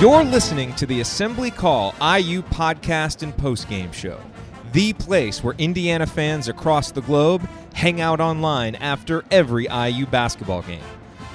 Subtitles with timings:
[0.00, 4.20] You're listening to the Assembly Call IU podcast and postgame show,
[4.70, 7.42] the place where Indiana fans across the globe
[7.74, 10.84] hang out online after every IU basketball game.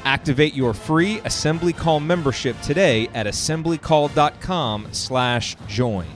[0.05, 6.07] Activate your free Assembly Call membership today at assemblycall.com/join.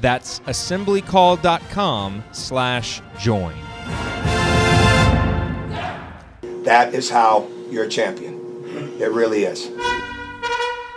[0.00, 3.56] That's assemblycall.com slash join.
[6.62, 8.38] That is how you're a champion.
[9.00, 9.68] It really is.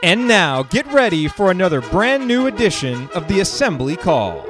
[0.03, 4.43] And now get ready for another brand new edition of the Assembly Call.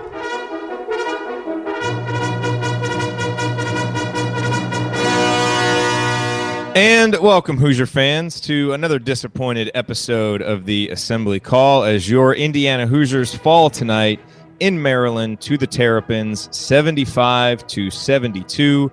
[6.73, 12.88] And welcome, Hoosier fans, to another disappointed episode of the Assembly Call as your Indiana
[12.88, 14.21] Hoosiers fall tonight
[14.61, 18.89] in Maryland to the Terrapins 75 to 72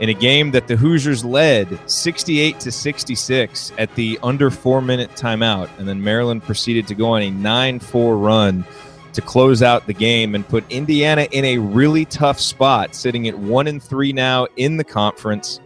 [0.00, 5.10] in a game that the Hoosiers led 68 to 66 at the under 4 minute
[5.10, 8.64] timeout and then Maryland proceeded to go on a 9-4 run
[9.12, 13.38] to close out the game and put Indiana in a really tough spot sitting at
[13.38, 15.60] 1 and 3 now in the conference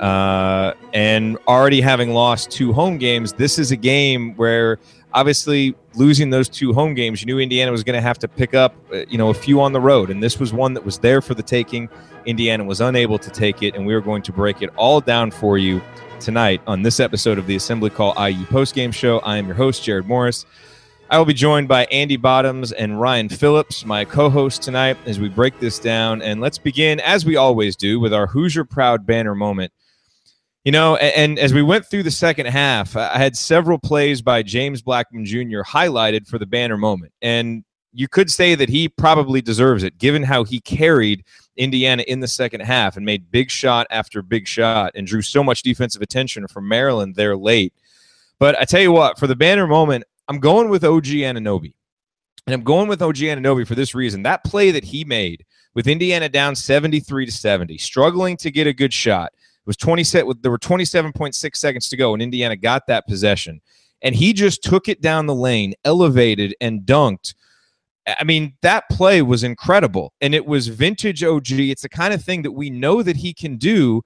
[0.00, 4.78] uh, and already having lost two home games, this is a game where
[5.16, 8.54] obviously losing those two home games, you knew Indiana was going to have to pick
[8.54, 10.98] up, uh, you know, a few on the road, and this was one that was
[10.98, 11.88] there for the taking.
[12.26, 15.30] Indiana was unable to take it, and we are going to break it all down
[15.30, 15.80] for you
[16.20, 19.18] tonight on this episode of the Assembly Call IU postgame show.
[19.20, 20.44] I am your host, Jerod Morris.
[21.08, 25.18] I will be joined by Andy Bottoms and Ryan Phillips, my co host tonight, as
[25.18, 26.20] we break this down.
[26.20, 29.72] And let's begin, as we always do, with our Hoosier Proud banner moment.
[30.66, 34.20] You know, and, and, as we went through the second half, I had several plays
[34.20, 35.60] by James Blackmon Jr.
[35.60, 37.12] highlighted for the banner moment.
[37.22, 41.24] And you could say that he probably deserves it, given how he carried
[41.56, 45.44] Indiana in the second half and made big shot after big shot and drew so
[45.44, 47.72] much defensive attention from Maryland there late.
[48.40, 51.74] But I tell you what, for the banner moment, I'm going with OG Anunoby.
[52.44, 54.24] And I'm going with OG Anunoby for this reason.
[54.24, 55.44] That play that he made
[55.74, 59.32] with Indiana down 73 to 70, struggling to get a good shot–
[59.66, 63.60] was 20 set there were 27.6 seconds to go and Indiana got that possession.
[64.02, 67.34] And he just took it down the lane, elevated and dunked.
[68.06, 70.12] I mean, that play was incredible.
[70.20, 71.50] And it was vintage OG.
[71.52, 74.02] It's the kind of thing that we know that he can do.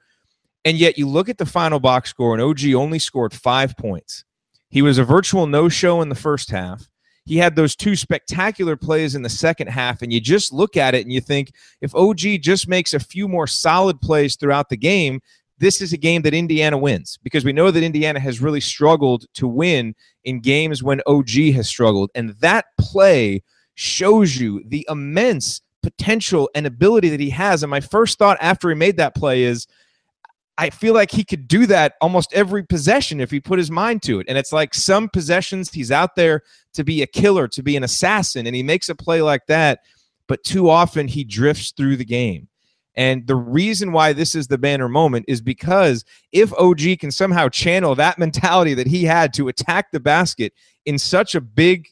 [0.65, 4.25] And yet you look at the final box score, and OG only scored five points.
[4.69, 6.89] He was a virtual no show in the first half.
[7.27, 10.95] He had those two spectacular plays in the second half, and you just look at
[10.95, 14.77] it and you think if OG just makes a few more solid plays throughout the
[14.77, 15.21] game,
[15.61, 19.27] this is a game that Indiana wins because we know that Indiana has really struggled
[19.35, 19.95] to win
[20.25, 22.11] in games when OG has struggled.
[22.15, 23.43] And that play
[23.75, 27.63] shows you the immense potential and ability that he has.
[27.63, 29.67] And my first thought after he made that play is,
[30.57, 34.03] I feel like he could do that almost every possession if he put his mind
[34.03, 34.27] to it.
[34.29, 36.43] And it's like some possessions he's out there
[36.75, 39.81] to be a killer, to be an assassin, and he makes a play like that.
[40.27, 42.49] But too often he drifts through the game.
[42.97, 47.49] And the reason why this is the banner moment is because if OG can somehow
[47.49, 50.53] channel that mentality that he had to attack the basket
[50.87, 51.89] in such a big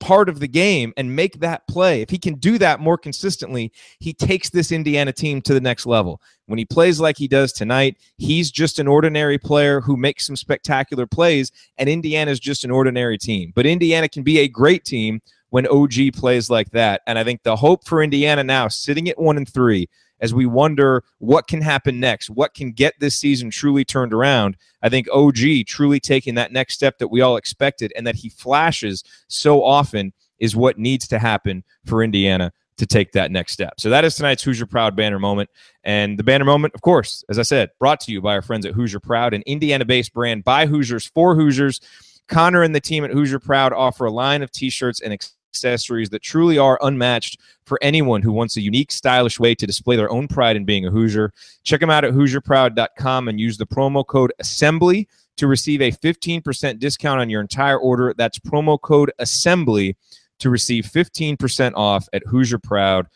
[0.00, 3.70] part of the game and make that play, if he can do that more consistently,
[3.98, 6.20] he takes this Indiana team to the next level.
[6.46, 10.36] When he plays like he does tonight, he's just an ordinary player who makes some
[10.36, 13.52] spectacular plays, and Indiana's just an ordinary team.
[13.54, 17.02] But Indiana can be a great team when OG plays like that.
[17.06, 19.88] And I think the hope for Indiana now, sitting at one and three,
[20.20, 24.56] as we wonder what can happen next, what can get this season truly turned around.
[24.82, 28.28] I think OG truly taking that next step that we all expected and that he
[28.28, 33.74] flashes so often is what needs to happen for Indiana to take that next step.
[33.78, 35.50] So that is tonight's Hoosier Proud banner moment.
[35.84, 38.64] And the banner moment, of course, as I said, brought to you by our friends
[38.64, 41.80] at Hoosier Proud, an Indiana based brand by Hoosiers for Hoosiers.
[42.28, 45.39] Connor and the team at Hoosier Proud offer a line of t shirts and accessories
[45.52, 50.10] that truly are unmatched for anyone who wants a unique, stylish way to display their
[50.10, 51.32] own pride in being a Hoosier.
[51.62, 55.06] Check them out at HoosierProud.com and use the promo code ASSEMBLY
[55.36, 58.14] to receive a 15% discount on your entire order.
[58.16, 59.96] That's promo code ASSEMBLY
[60.40, 63.06] to receive 15% off at HoosierProud.com.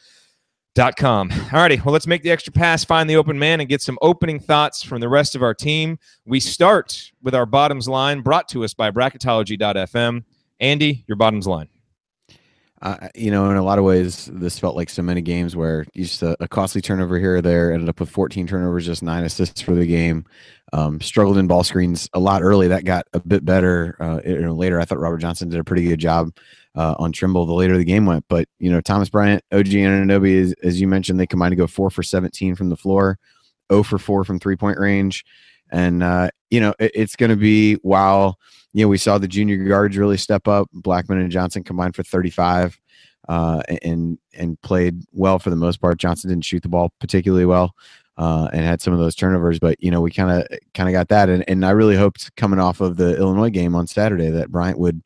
[1.32, 3.98] All righty, well, let's make the extra pass, find the open man, and get some
[4.02, 5.98] opening thoughts from the rest of our team.
[6.24, 10.24] We start with our bottoms line brought to us by bracketology.fm.
[10.60, 11.68] Andy, your bottoms line
[12.82, 15.86] uh, you know, in a lot of ways, this felt like so many games where
[15.94, 19.02] you just a, a, costly turnover here or there ended up with 14 turnovers, just
[19.02, 20.24] nine assists for the game.
[20.72, 22.68] Um, struggled in ball screens a lot early.
[22.68, 24.80] That got a bit better uh, you know, later.
[24.80, 26.36] I thought Robert Johnson did a pretty good job
[26.74, 28.24] uh, on Trimble the later the game went.
[28.28, 31.66] But, you know, Thomas Bryant, OG Anunoby, as, as you mentioned, they combined to go
[31.66, 33.18] four for 17 from the floor,
[33.72, 35.24] 0 for 4 from three point range.
[35.70, 38.38] And, uh, you know, it, it's going to be while
[38.72, 40.68] you know we saw the junior guards really step up.
[40.72, 42.78] Blackmon and Johnson combined for 35,
[43.28, 45.98] uh, and and played well for the most part.
[45.98, 47.74] Johnson didn't shoot the ball particularly well.
[48.16, 50.92] Uh, and had some of those turnovers, but you know we kind of kind of
[50.92, 54.30] got that, and, and I really hoped coming off of the Illinois game on Saturday
[54.30, 55.02] that Bryant would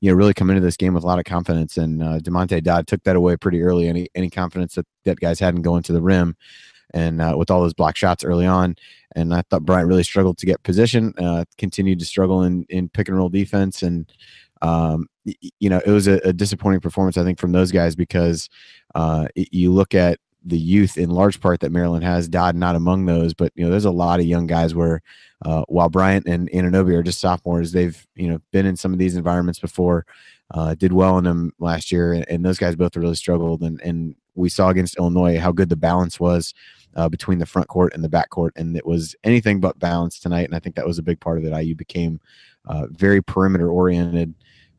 [0.00, 1.76] you know, really come into this game with a lot of confidence.
[1.76, 3.88] And uh, Damonte Dodd took that away pretty early.
[3.88, 6.36] Any any confidence that that guys hadn't going to the rim,
[6.94, 8.76] and uh, with all those block shots early on.
[9.14, 11.14] And I thought Bryant really struggled to get position.
[11.18, 14.10] Uh, continued to struggle in in pick and roll defense, and
[14.62, 18.48] um, you know, it was a, a, disappointing performance I think from those guys because
[18.94, 22.28] uh, you look at the youth in large part that Maryland has.
[22.28, 25.00] Dodd not among those, but you know, there's a lot of young guys where
[25.44, 28.98] uh, while Bryant and Anunoby are just sophomores, they've you know been in some of
[28.98, 30.06] these environments before,
[30.52, 33.62] uh, did well in them last year, and, and, those guys both really struggled.
[33.62, 36.54] And and we saw against Illinois how good the balance was
[36.96, 40.22] uh, between the front court and the back court, and it was anything but balanced
[40.22, 40.44] tonight.
[40.44, 41.52] And I think that was a big part of it.
[41.52, 42.20] IU became
[42.66, 44.34] uh, very perimeter oriented.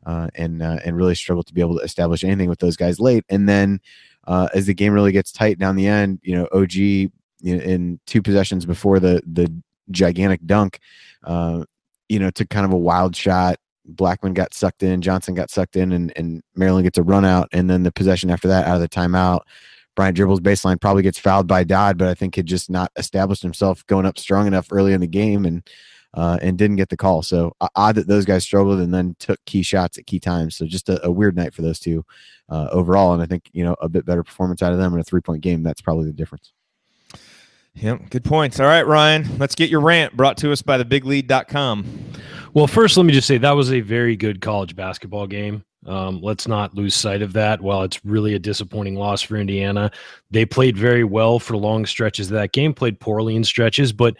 [0.06, 3.00] Uh, and uh, and really struggled to be able to establish anything with those guys
[3.00, 3.24] late.
[3.30, 3.80] And then
[4.28, 7.10] as the game really gets tight down the end, you know, OG
[7.42, 9.50] in two possessions before the the
[9.90, 10.78] gigantic dunk,
[11.24, 11.64] uh,
[12.08, 13.56] you know, took kind of a wild shot.
[13.94, 17.48] Blackmon got sucked in, Johnson got sucked in, and, and Maryland gets a run out.
[17.52, 19.40] And then the possession after that, out of the timeout,
[19.94, 23.42] Bryant dribbles baseline, probably gets fouled by Dodd, but I think had just not established
[23.42, 25.62] himself going up strong enough early in the game and
[26.14, 27.22] uh, and didn't get the call.
[27.22, 30.56] So uh, odd that those guys struggled and then took key shots at key times.
[30.56, 32.04] So just a, a weird night for those two
[32.48, 33.12] uh, overall.
[33.14, 35.20] And I think you know a bit better performance out of them in a three
[35.20, 35.62] point game.
[35.62, 36.52] That's probably the difference.
[37.76, 38.60] Yep, good points.
[38.60, 41.84] All right, Ryan, let's get your rant brought to us by the thebiglead.com.
[42.52, 45.64] Well, first, let me just say that was a very good college basketball game.
[45.86, 47.60] Um, let's not lose sight of that.
[47.60, 49.90] While it's really a disappointing loss for Indiana,
[50.30, 54.16] they played very well for long stretches of that game, played poorly in stretches, but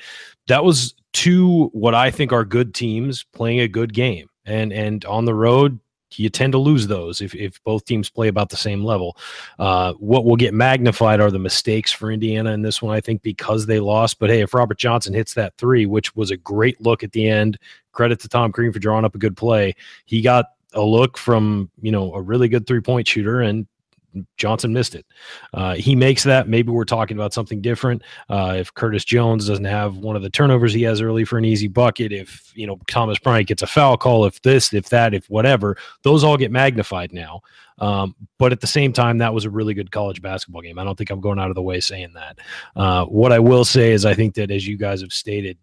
[0.49, 4.29] that was two what I think are good teams playing a good game.
[4.45, 5.81] And and on the road,
[6.19, 9.17] you tend to lose those if, if both teams play about the same level.
[9.59, 13.23] Uh, what will get magnified are the mistakes for Indiana in this one, I think,
[13.23, 14.19] because they lost.
[14.19, 17.29] But hey, if Robert Johnson hits that three, which was a great look at the
[17.29, 17.59] end,
[17.93, 19.75] credit to Tom Crean for drawing up a good play.
[20.05, 23.67] He got a look from you know a really good three point shooter and
[24.37, 25.07] Johnson missed it.
[25.53, 26.49] Uh, he makes that.
[26.49, 28.03] Maybe we're talking about something different.
[28.29, 31.45] Uh, if Curtis Jones doesn't have one of the turnovers he has early for an
[31.45, 35.15] easy bucket, if you know Thomas Bryant gets a foul call, if this, if that,
[35.15, 37.41] if whatever, those all get magnified now.
[37.79, 40.79] Um, but at the same time, that was a really good college basketball game.
[40.79, 42.39] I don't think I'm going out of the way saying that.
[42.77, 45.59] Uh, what I will say is, I think that as you guys have stated,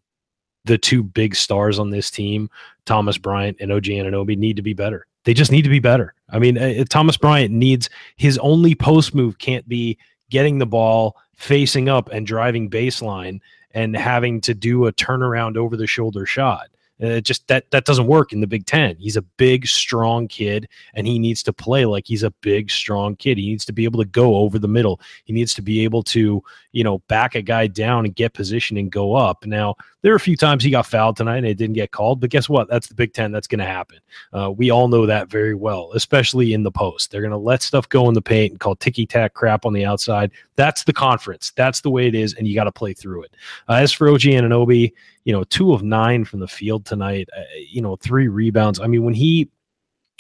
[0.66, 2.50] the two big stars on this team,
[2.86, 5.06] Thomas Bryant and OG Anunoby, need to be better.
[5.24, 6.14] They just need to be better.
[6.30, 9.98] I mean, uh, Thomas Bryant needs his only post move can't be
[10.30, 13.40] getting the ball facing up and driving baseline
[13.74, 16.70] and having to do a turnaround over the shoulder shot.
[17.02, 18.96] Uh, just that that doesn't work in the Big Ten.
[18.98, 23.16] He's a big, strong kid, and he needs to play like he's a big, strong
[23.16, 23.38] kid.
[23.38, 25.00] He needs to be able to go over the middle.
[25.26, 28.78] He needs to be able to, you know, back a guy down and get position
[28.78, 29.46] and go up.
[29.46, 32.20] Now, there are a few times he got fouled tonight and it didn't get called,
[32.20, 32.68] but guess what?
[32.70, 33.32] That's the Big Ten.
[33.32, 34.00] That's going to happen.
[34.34, 37.12] Uh, we all know that very well, especially in the post.
[37.12, 39.74] They're going to let stuff go in the paint and call ticky tack crap on
[39.74, 40.32] the outside.
[40.56, 41.52] That's the conference.
[41.56, 43.36] That's the way it is, and you got to play through it.
[43.70, 47.30] Uh, as for OG Anunoby, you know, two of nine from the field tonight.
[47.36, 48.80] Uh, you know, three rebounds.
[48.80, 49.50] I mean, when he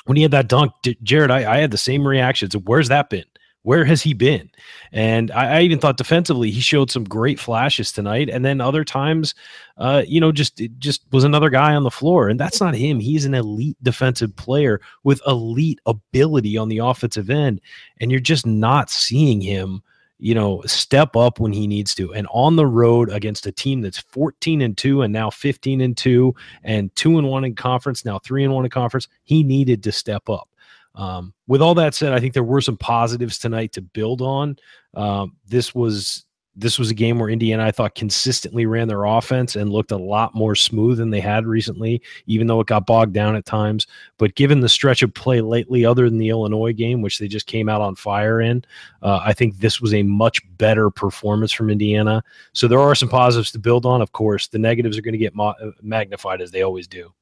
[0.05, 2.55] when he had that dunk, Jerod, I, I had the same reactions.
[2.57, 3.25] Where's that been?
[3.63, 4.49] Where has he been?
[4.91, 8.83] And I, I, even thought defensively he showed some great flashes tonight, and then other
[8.83, 9.35] times,
[9.77, 12.99] uh, you know, just just was another guy on the floor, and that's not him.
[12.99, 17.61] He's an elite defensive player with elite ability on the offensive end,
[17.99, 19.83] and you're just not seeing him
[20.21, 22.13] you know, step up when he needs to.
[22.13, 25.97] And on the road against a team that's 14 and 2 and now 15 and
[25.97, 29.83] 2 and 2 and 1 in conference, now 3 and 1 in conference, he needed
[29.83, 30.47] to step up.
[30.93, 34.57] Um, with all that said, I think there were some positives tonight to build on.
[34.93, 39.55] Um, this was this was a game where Indiana, I thought, consistently ran their offense
[39.55, 43.13] and looked a lot more smooth than they had recently, even though it got bogged
[43.13, 43.87] down at times.
[44.17, 47.47] But given the stretch of play lately, other than the Illinois game, which they just
[47.47, 48.65] came out on fire in,
[49.01, 52.23] uh, I think this was a much better performance from Indiana.
[52.53, 54.01] So there are some positives to build on.
[54.01, 57.13] Of course, the negatives are going to get mo- magnified as they always do.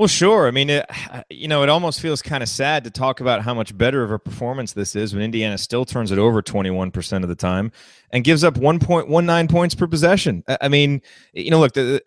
[0.00, 0.48] Well, sure.
[0.48, 0.86] I mean, it,
[1.28, 4.10] you know, it almost feels kind of sad to talk about how much better of
[4.10, 7.70] a performance this is when Indiana still turns it over 21% of the time
[8.10, 10.42] and gives up 1.19 points per possession.
[10.58, 11.02] I mean,
[11.34, 12.00] you know, look, the,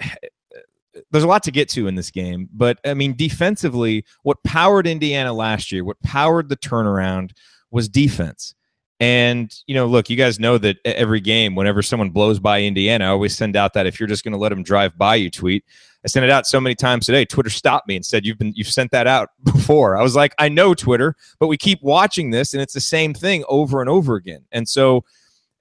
[1.12, 4.88] there's a lot to get to in this game, but I mean, defensively, what powered
[4.88, 7.34] Indiana last year, what powered the turnaround
[7.70, 8.56] was defense.
[9.00, 13.06] And, you know, look, you guys know that every game, whenever someone blows by Indiana,
[13.06, 15.30] I always send out that if you're just going to let them drive by you
[15.30, 15.66] tweet.
[16.06, 17.26] I sent it out so many times today.
[17.26, 19.98] Twitter stopped me and said, You've been you've sent that out before.
[19.98, 23.14] I was like, I know Twitter, but we keep watching this and it's the same
[23.14, 24.44] thing over and over again.
[24.52, 25.04] And so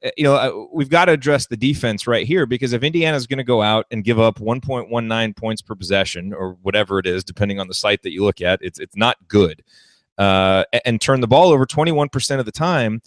[0.05, 3.27] uh, you know, we've got to address the defense right here because if Indiana is
[3.27, 7.23] going to go out and give up 1.19 points per possession or whatever it is,
[7.23, 9.62] depending on the site that you look at, it's it's not good.
[10.19, 13.01] Uh, and turn the ball over 21% of the time,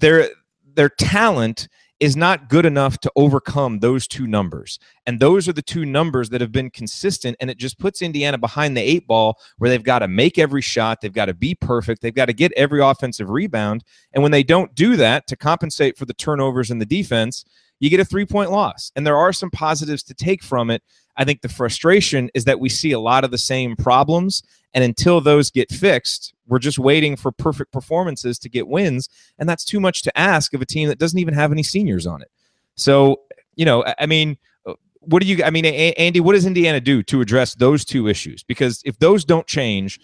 [0.00, 0.28] their
[0.74, 1.68] their talent
[2.00, 4.78] is not good enough to overcome those two numbers.
[5.06, 7.36] And those are the two numbers that have been consistent.
[7.40, 10.62] And it just puts Indiana behind the eight ball where they've got to make every
[10.62, 11.02] shot.
[11.02, 12.00] They've got to be perfect.
[12.00, 13.84] They've got to get every offensive rebound.
[14.14, 17.44] And when they don't do that to compensate for the turnovers in the defense,
[17.80, 18.90] you get a three point loss.
[18.96, 20.82] And there are some positives to take from it.
[21.18, 24.42] I think the frustration is that we see a lot of the same problems.
[24.72, 29.08] And until those get fixed, we're just waiting for perfect performances to get wins.
[29.38, 32.06] And that's too much to ask of a team that doesn't even have any seniors
[32.06, 32.30] on it.
[32.76, 33.20] So,
[33.56, 37.02] you know, I mean, uh, what do you, I mean, Andy, what does Indiana do
[37.04, 38.42] to address those two issues?
[38.44, 39.98] Because if those don't change,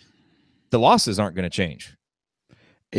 [0.71, 1.97] the losses aren't going to change.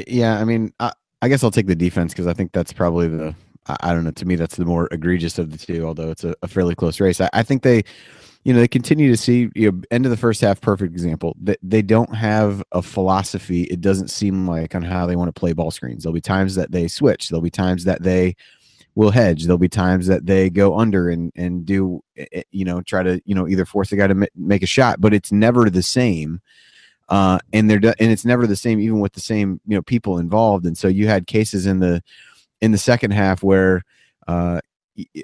[0.07, 0.39] Yeah.
[0.39, 3.35] I mean, I, I guess I'll take the defense because I think that's probably the,
[3.81, 4.11] I don't know.
[4.11, 6.99] To me, that's the more egregious of the two, although it's a, a fairly close
[6.99, 7.19] race.
[7.19, 7.83] I, I, think they,
[8.43, 11.35] you know, they continue to see, you know, end of the first half, perfect example.
[11.41, 13.63] They, they don't have a philosophy.
[13.63, 16.03] It doesn't seem like on how they want to play ball screens.
[16.03, 17.29] There'll be times that they switch.
[17.29, 18.35] There'll be times that they
[18.95, 19.43] will hedge.
[19.43, 23.03] There'll be times that they go under and and do, eh, eh, you know, try
[23.03, 25.83] to, you know, either force the guy to make a shot, but it's never the
[25.83, 26.41] same.
[27.09, 30.17] Uh, and they're and it's never the same, even with the same, you know, people
[30.17, 30.65] involved.
[30.65, 32.01] And so you had cases in the
[32.61, 33.83] in the second half where
[34.27, 34.59] uh,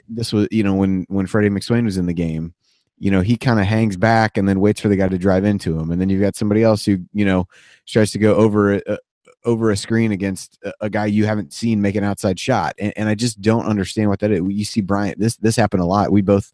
[0.08, 2.54] this was you know when when Freddie McSwain was in the game,
[3.00, 5.46] you know he kind of hangs back and then waits for the guy to drive
[5.46, 7.48] into him, and then you've got somebody else who you know
[7.86, 8.98] tries to go over a,
[9.46, 12.94] over a screen against a, a, guy you haven't seen make an outside shot, and,
[12.96, 14.42] and I just don't understand what that is.
[14.48, 16.12] You see Bryant, this this happened a lot.
[16.12, 16.52] We both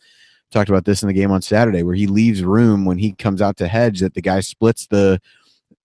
[0.52, 3.42] talked about this in the game on Saturday where he leaves room when he comes
[3.42, 5.22] out to hedge that the guy splits the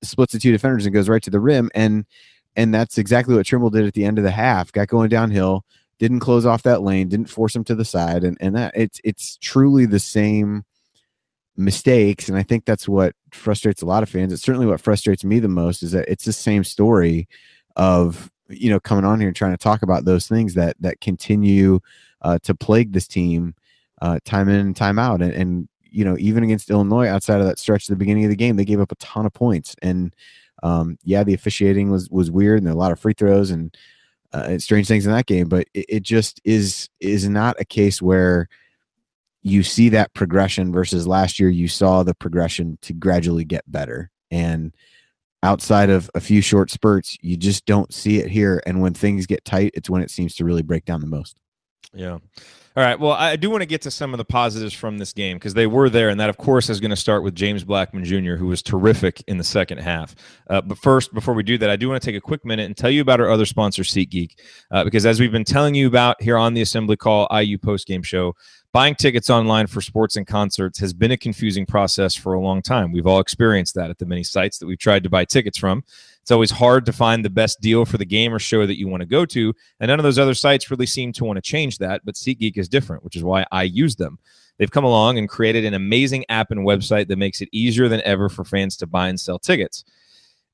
[0.02, 2.06] splits the two defenders and goes right to the rim and
[2.56, 4.72] and that's exactly what Trimble did at the end of the half.
[4.72, 5.64] Got going downhill,
[5.98, 9.00] didn't close off that lane, didn't force him to the side, and and that it's
[9.04, 10.64] it's truly the same
[11.56, 12.28] mistakes.
[12.28, 14.32] And I think that's what frustrates a lot of fans.
[14.32, 17.28] It's certainly what frustrates me the most is that it's the same story
[17.76, 21.00] of you know coming on here and trying to talk about those things that that
[21.00, 21.80] continue
[22.22, 23.54] uh, to plague this team
[24.02, 25.22] uh, time in and time out.
[25.22, 28.30] And, and you know even against Illinois, outside of that stretch at the beginning of
[28.30, 30.14] the game, they gave up a ton of points and
[30.62, 33.76] um, yeah, the officiating was was weird, and a lot of free throws and,
[34.32, 35.48] uh, strange things in that game.
[35.48, 38.48] But it, it, just is is not a case where
[39.42, 41.48] you see that progression versus last year.
[41.48, 44.74] You saw the progression to gradually get better, and
[45.42, 48.62] outside of a few short spurts, you just don't see it here.
[48.64, 51.36] And when things get tight, it's when it seems to really break down the most.
[51.92, 52.18] Yeah.
[52.76, 52.98] All right.
[52.98, 55.54] Well, I do want to get to some of the positives from this game because
[55.54, 58.34] they were there, and that, of course, is going to start with James Blackmon Jr.,
[58.34, 60.16] who was terrific in the second half.
[60.50, 62.66] Uh, but first, before we do that, I do want to take a quick minute
[62.66, 64.32] and tell you about our other sponsor, SeatGeek,
[64.72, 67.86] uh, because as we've been telling you about here on the Assembly Call IU post
[67.86, 68.34] game show,
[68.74, 72.60] Buying tickets online for sports and concerts has been a confusing process for a long
[72.60, 72.90] time.
[72.90, 75.84] We've all experienced that at the many sites that we've tried to buy tickets from.
[76.24, 78.88] It's always hard to find the best deal for the game or show that you
[78.88, 81.42] want to go to, and none of those other sites really seem to want to
[81.42, 84.18] change that, but SeatGeek is different, which is why I use them.
[84.56, 88.00] They've come along and created an amazing app and website that makes it easier than
[88.06, 89.84] ever for fans to buy and sell tickets.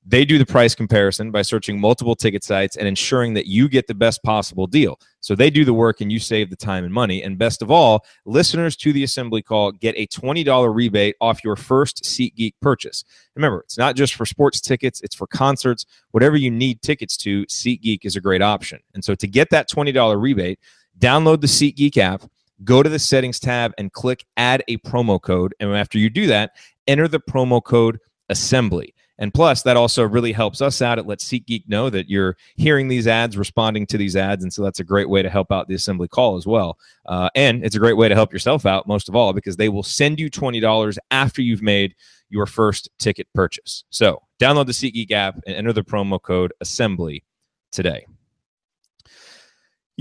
[0.03, 3.85] They do the price comparison by searching multiple ticket sites and ensuring that you get
[3.85, 4.99] the best possible deal.
[5.19, 7.21] So they do the work and you save the time and money.
[7.21, 11.55] And best of all, listeners to the assembly call get a $20 rebate off your
[11.55, 13.03] first SeatGeek purchase.
[13.35, 15.85] Remember, it's not just for sports tickets, it's for concerts.
[16.09, 18.79] Whatever you need tickets to, SeatGeek is a great option.
[18.95, 20.59] And so to get that $20 rebate,
[20.97, 22.23] download the SeatGeek app,
[22.63, 25.53] go to the settings tab, and click add a promo code.
[25.59, 26.53] And after you do that,
[26.87, 28.95] enter the promo code assembly.
[29.21, 30.97] And plus, that also really helps us out.
[30.97, 34.41] It lets SeatGeek know that you're hearing these ads, responding to these ads.
[34.43, 36.79] And so that's a great way to help out the assembly call as well.
[37.05, 39.69] Uh, and it's a great way to help yourself out, most of all, because they
[39.69, 41.93] will send you $20 after you've made
[42.29, 43.83] your first ticket purchase.
[43.91, 47.23] So download the SeatGeek app and enter the promo code assembly
[47.71, 48.07] today.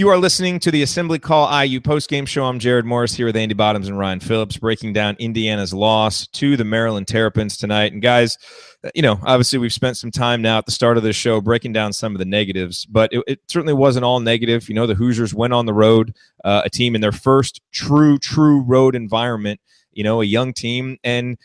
[0.01, 2.47] You are listening to the Assembly Call IU postgame show.
[2.47, 6.57] I'm Jerod Morris here with Andy Bottoms and Ryan Phillips, breaking down Indiana's loss to
[6.57, 7.93] the Maryland Terrapins tonight.
[7.93, 8.39] And guys,
[8.95, 11.75] you know, obviously we've spent some time now at the start of the show breaking
[11.75, 14.71] down some of the negatives, but it, it certainly wasn't all negative.
[14.71, 16.17] You know, the Hoosiers went on the road,
[16.47, 19.61] uh, a team in their first true, true road environment.
[19.93, 21.37] You know, a young team, and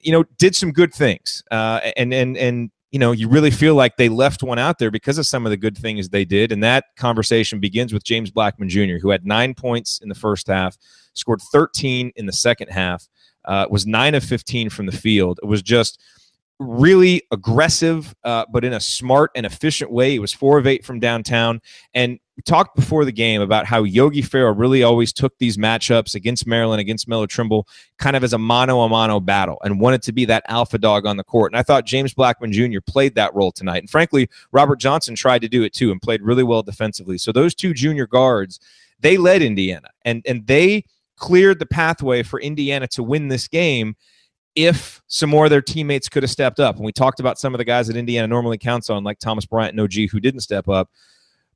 [0.00, 1.44] you know, did some good things.
[1.48, 4.92] Uh, and and and you know, you really feel like they left one out there
[4.92, 6.52] because of some of the good things they did.
[6.52, 10.46] And that conversation begins with James Blackmon Jr., who had nine points in the first
[10.46, 10.78] half,
[11.12, 13.08] scored 13 in the second half,
[13.46, 15.40] uh, was nine of 15 from the field.
[15.42, 16.00] It was just
[16.60, 20.12] really aggressive, uh, but in a smart and efficient way.
[20.12, 21.62] He was four of eight from downtown.
[21.94, 26.14] And we talked before the game about how Yogi Ferrell really always took these matchups
[26.14, 30.02] against Maryland, against Melo Trimble, kind of as a mano a mano battle and wanted
[30.02, 31.52] to be that alpha dog on the court.
[31.52, 32.80] And I thought James Blackmon Jr.
[32.80, 33.82] played that role tonight.
[33.82, 37.18] And frankly, Robert Johnson tried to do it too and played really well defensively.
[37.18, 38.58] So those two junior guards,
[38.98, 40.84] they led Indiana and, and they
[41.16, 43.94] cleared the pathway for Indiana to win this game
[44.56, 46.76] if some more of their teammates could have stepped up.
[46.76, 49.46] And we talked about some of the guys that Indiana normally counts on, like Thomas
[49.46, 50.90] Bryant and OG, who didn't step up.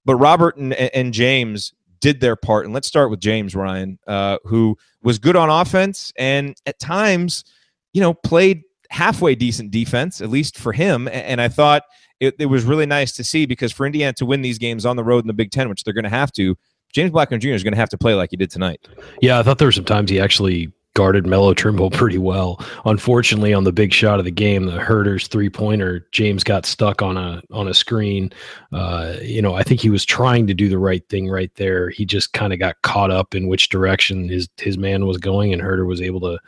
[0.09, 2.65] But Robert and, and James did their part.
[2.65, 7.45] And let's start with James Ryan, uh, who was good on offense and at times,
[7.93, 11.09] you know, played halfway decent defense, at least for him.
[11.13, 11.83] And I thought
[12.21, 14.97] it, it was really nice to see because for Indiana to win these games on
[14.97, 16.57] the road in the Big Ten, which they're going to have to,
[16.95, 17.51] James Blackmon Jr.
[17.51, 18.89] is going to have to play like he did tonight.
[19.21, 22.61] Yeah, I thought there were some times he actually guarded Melo Trimble pretty well.
[22.85, 27.03] Unfortunately, on the big shot of the game, the Huerter's three pointer, James got stuck
[27.03, 28.33] on a on a screen.
[28.73, 31.89] Uh, you know, I think he was trying to do the right thing right there.
[31.89, 35.53] He just kind of got caught up in which direction his his man was going,
[35.53, 36.41] and Herder was able to,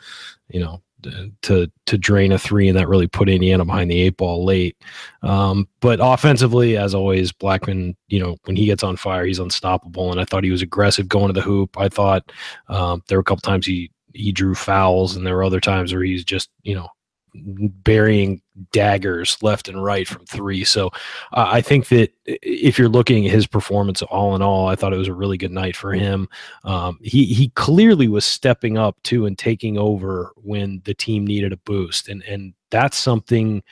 [0.49, 0.81] you know,
[1.43, 4.75] to to drain a three, and that really put Indiana behind the eight ball late.
[5.23, 10.11] Um, but offensively, as always, Blackmon, you know, when he gets on fire, he's unstoppable.
[10.11, 11.77] And I thought he was aggressive going to the hoop.
[11.79, 12.33] I thought
[12.67, 15.93] um, there were a couple times he he drew fouls, and there were other times
[15.93, 16.87] where he's just you know
[17.33, 18.41] burying
[18.73, 20.63] daggers left and right from three.
[20.63, 20.87] So
[21.33, 24.93] uh, I think that if you're looking at his performance all in all, I thought
[24.93, 26.27] it was a really good night for him.
[26.63, 31.53] Um, he he clearly was stepping up too and taking over when the team needed
[31.53, 33.63] a boost, and and that's something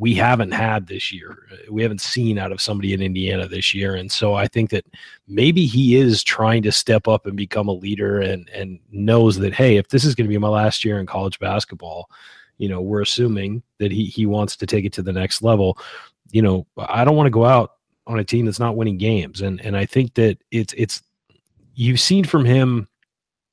[0.00, 1.46] we haven't had this year.
[1.52, 3.94] Uh, we haven't seen out of somebody in Indiana this year.
[3.94, 4.86] And so I think that
[5.28, 9.52] maybe he is trying to step up and become a leader and and knows that
[9.52, 12.08] hey, if this is going to be my last year in college basketball,
[12.56, 15.76] you know, we're assuming that he he wants to take it to the next level.
[16.32, 17.72] You know, I don't want to go out
[18.06, 19.42] on a team that's not winning games.
[19.42, 21.02] And and I think that it's it's
[21.74, 22.88] you've seen from him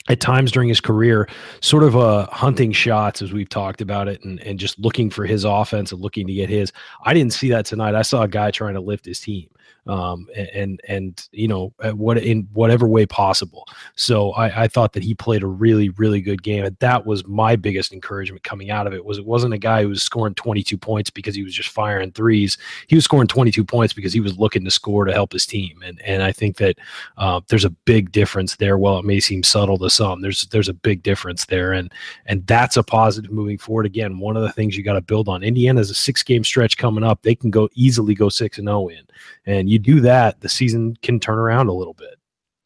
[0.07, 1.27] at times during his career,
[1.61, 5.25] sort of uh, hunting shots as we've talked about it, and, and just looking for
[5.25, 6.71] his offense and looking to get his.
[7.03, 7.95] I didn't see that tonight.
[7.95, 9.49] I saw a guy trying to lift his team
[9.89, 13.65] um, and and you know what in whatever way possible.
[13.95, 17.25] So I, I thought that he played a really really good game, and that was
[17.25, 19.05] my biggest encouragement coming out of it.
[19.05, 22.11] Was it wasn't a guy who was scoring 22 points because he was just firing
[22.11, 22.57] threes.
[22.87, 25.81] He was scoring 22 points because he was looking to score to help his team,
[25.83, 26.77] and and I think that
[27.17, 28.77] uh, there's a big difference there.
[28.77, 31.91] While it may seem subtle to some, there's there's a big difference there, and
[32.25, 33.85] and that's a positive moving forward.
[33.85, 35.43] Again, one of the things you got to build on.
[35.43, 37.21] Indiana's a six game stretch coming up.
[37.21, 39.01] They can go easily go six and zero oh in,
[39.45, 42.15] and you do that, the season can turn around a little bit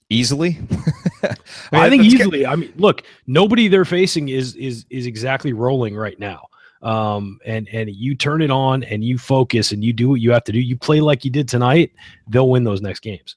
[0.10, 0.60] easily.
[1.24, 1.28] I,
[1.72, 2.46] mean, I think easily.
[2.46, 6.48] I mean, look, nobody they're facing is is is exactly rolling right now.
[6.82, 10.32] Um, and and you turn it on and you focus and you do what you
[10.32, 10.60] have to do.
[10.60, 11.92] You play like you did tonight.
[12.28, 13.36] They'll win those next games.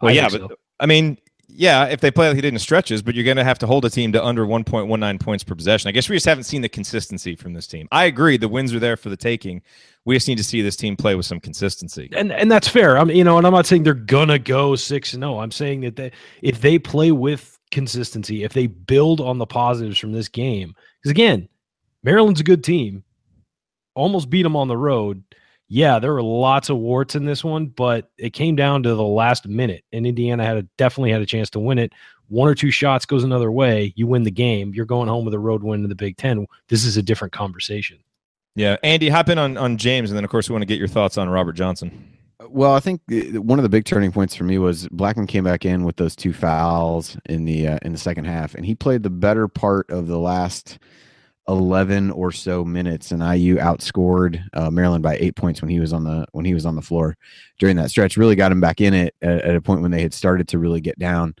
[0.00, 0.48] Well, I yeah, but so.
[0.78, 1.16] I mean,
[1.48, 3.66] yeah, if they play like he did in stretches, but you're going to have to
[3.66, 5.88] hold a team to under 1.19 points per possession.
[5.88, 7.88] I guess we just haven't seen the consistency from this team.
[7.90, 9.62] I agree, the wins are there for the taking.
[10.06, 12.96] We just need to see this team play with some consistency, and and that's fair.
[12.96, 15.40] I'm you know, and I'm not saying they're gonna go six and zero.
[15.40, 19.98] I'm saying that they, if they play with consistency, if they build on the positives
[19.98, 21.48] from this game, because again,
[22.02, 23.04] Maryland's a good team.
[23.94, 25.22] Almost beat them on the road
[25.68, 29.02] yeah, there were lots of warts in this one, but it came down to the
[29.02, 31.92] last minute, and Indiana had a, definitely had a chance to win it.
[32.28, 34.72] One or two shots goes another way, you win the game.
[34.74, 36.46] You're going home with a road win in the Big Ten.
[36.68, 37.98] This is a different conversation.
[38.56, 40.78] Yeah, Andy, hop in on on James, and then of course we want to get
[40.78, 42.16] your thoughts on Robert Johnson.
[42.48, 45.66] Well, I think one of the big turning points for me was Blackmon came back
[45.66, 49.02] in with those two fouls in the uh, in the second half, and he played
[49.02, 50.78] the better part of the last
[51.48, 55.92] 11 or so minutes and IU outscored uh, Maryland by eight points when he was
[55.92, 57.16] on the when he was on the floor
[57.58, 60.02] during that stretch really got him back in it at, at a point when they
[60.02, 61.34] had started to really get down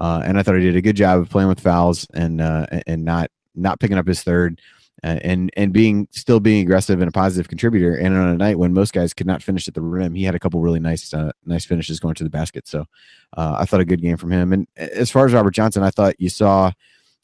[0.00, 2.66] uh, and I thought he did a good job of playing with fouls and uh,
[2.88, 4.60] and not not picking up his third
[5.04, 8.58] uh, and and being still being aggressive and a positive contributor and on a night
[8.58, 11.12] when most guys could not finish at the rim he had a couple really nice
[11.12, 12.84] uh, nice finishes going to the basket so
[13.36, 15.90] uh, I thought a good game from him and as far as Robert Johnson I
[15.90, 16.72] thought you saw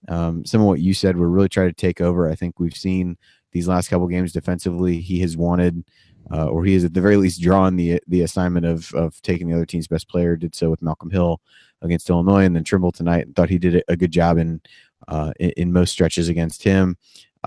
[0.07, 2.29] um, some of what you said, we're really trying to take over.
[2.29, 3.17] I think we've seen
[3.53, 5.01] these last couple games defensively.
[5.01, 5.85] He has wanted,
[6.33, 9.49] uh, or he has at the very least drawn the the assignment of of taking
[9.49, 10.37] the other team's best player.
[10.37, 11.41] Did so with Malcolm Hill
[11.83, 13.27] against Illinois, and then Trimble tonight.
[13.27, 14.61] And thought he did a good job in
[15.09, 16.97] uh, in, in most stretches against him.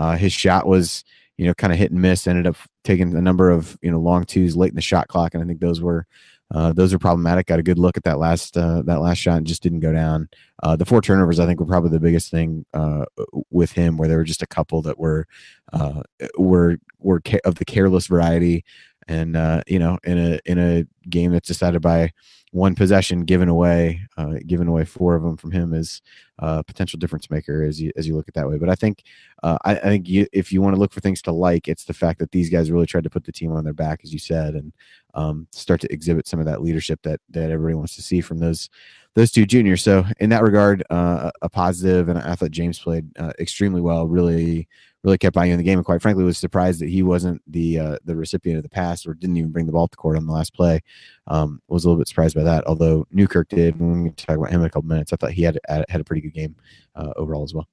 [0.02, 1.04] Uh, his shot was
[1.38, 2.28] you know, kind of hit and miss.
[2.28, 5.34] Ended up taking a number of you know long twos late in the shot clock,
[5.34, 6.06] and I think those were
[6.54, 7.48] uh, those are problematic.
[7.48, 9.92] Got a good look at that last uh, that last shot and just didn't go
[9.92, 10.30] down.
[10.62, 13.06] Uh, the four turnovers, I think, were probably the biggest thing uh,
[13.50, 15.28] with him, where there were just a couple that were
[15.74, 16.04] uh,
[16.38, 18.64] were were ca- of the careless variety,
[19.08, 22.12] and uh, you know, in a in a game that's decided by
[22.52, 26.02] one possession, given away, uh, given away four of them from him is
[26.40, 28.58] a potential difference maker as you as you look at that way.
[28.58, 29.04] But I think
[29.42, 31.86] uh, I, I, think you, if you want to look for things to like, it's
[31.86, 34.12] the fact that these guys really tried to put the team on their back, as
[34.12, 34.74] you said, and
[35.13, 38.38] um, start to exhibit some of that leadership that that everybody wants to see from
[38.38, 38.69] those
[39.15, 39.84] those two juniors.
[39.84, 44.08] So in that regard, uh, a positive, and I thought James played uh, extremely well.
[44.08, 44.67] Really
[45.04, 47.80] really kept buying in the game, and quite frankly, was surprised that he wasn't the
[47.80, 50.26] uh, the recipient of the pass or didn't even bring the ball to court on
[50.26, 50.80] the last play.
[51.28, 52.65] Um, was a little bit surprised by that.
[52.67, 53.80] Although Newkirk did.
[53.80, 56.04] When we talk about him in a couple minutes, I thought he had had a
[56.04, 56.56] pretty good game
[56.95, 57.67] uh, overall as well.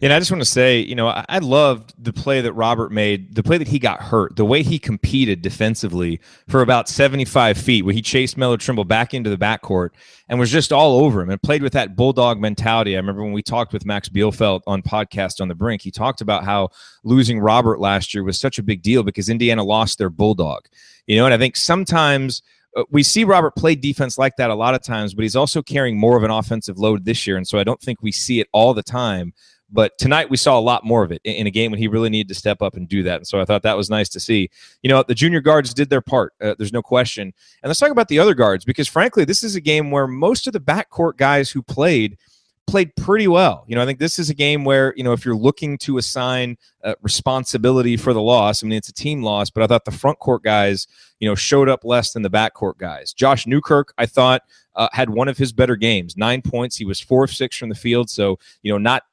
[0.00, 2.90] And I just want to say, you know, I, I, loved the play that Robert
[2.90, 7.56] made, the play that he got hurt, the way he competed defensively for about 75
[7.56, 9.90] feet, where he chased Melo Trimble back into the backcourt
[10.28, 12.96] and was just all over him and played with that bulldog mentality.
[12.96, 16.20] I remember when we talked with Max Bielfeldt on podcast on the brink, he talked
[16.20, 16.70] about how
[17.04, 20.66] losing Robert last year was such a big deal because Indiana lost their bulldog.
[21.06, 22.42] You know, and I think sometimes–
[22.76, 25.62] uh, we see Robert play defense like that a lot of times, but he's also
[25.62, 27.36] carrying more of an offensive load this year.
[27.36, 29.32] And so I don't think we see it all the time.
[29.70, 32.08] But tonight we saw a lot more of it in a game when he really
[32.08, 33.16] needed to step up and do that.
[33.16, 34.50] And so I thought that was nice to see.
[34.82, 36.32] You know, the junior guards did their part.
[36.40, 37.32] Uh, there's no question.
[37.62, 40.46] And let's talk about the other guards because, frankly, this is a game where most
[40.46, 42.16] of the backcourt guys who played–
[42.68, 43.64] played pretty well.
[43.66, 45.98] You know, I think this is a game where, you know, if you're looking to
[45.98, 49.86] assign uh, responsibility for the loss, I mean, it's a team loss, but I thought
[49.86, 50.86] the front court guys,
[51.18, 53.12] you know, showed up less than the backcourt guys.
[53.12, 54.42] Josh Newkirk, I thought,
[54.76, 56.76] uh, had one of his better games, nine points.
[56.76, 58.10] He was four of six from the field.
[58.10, 59.04] So, you know, not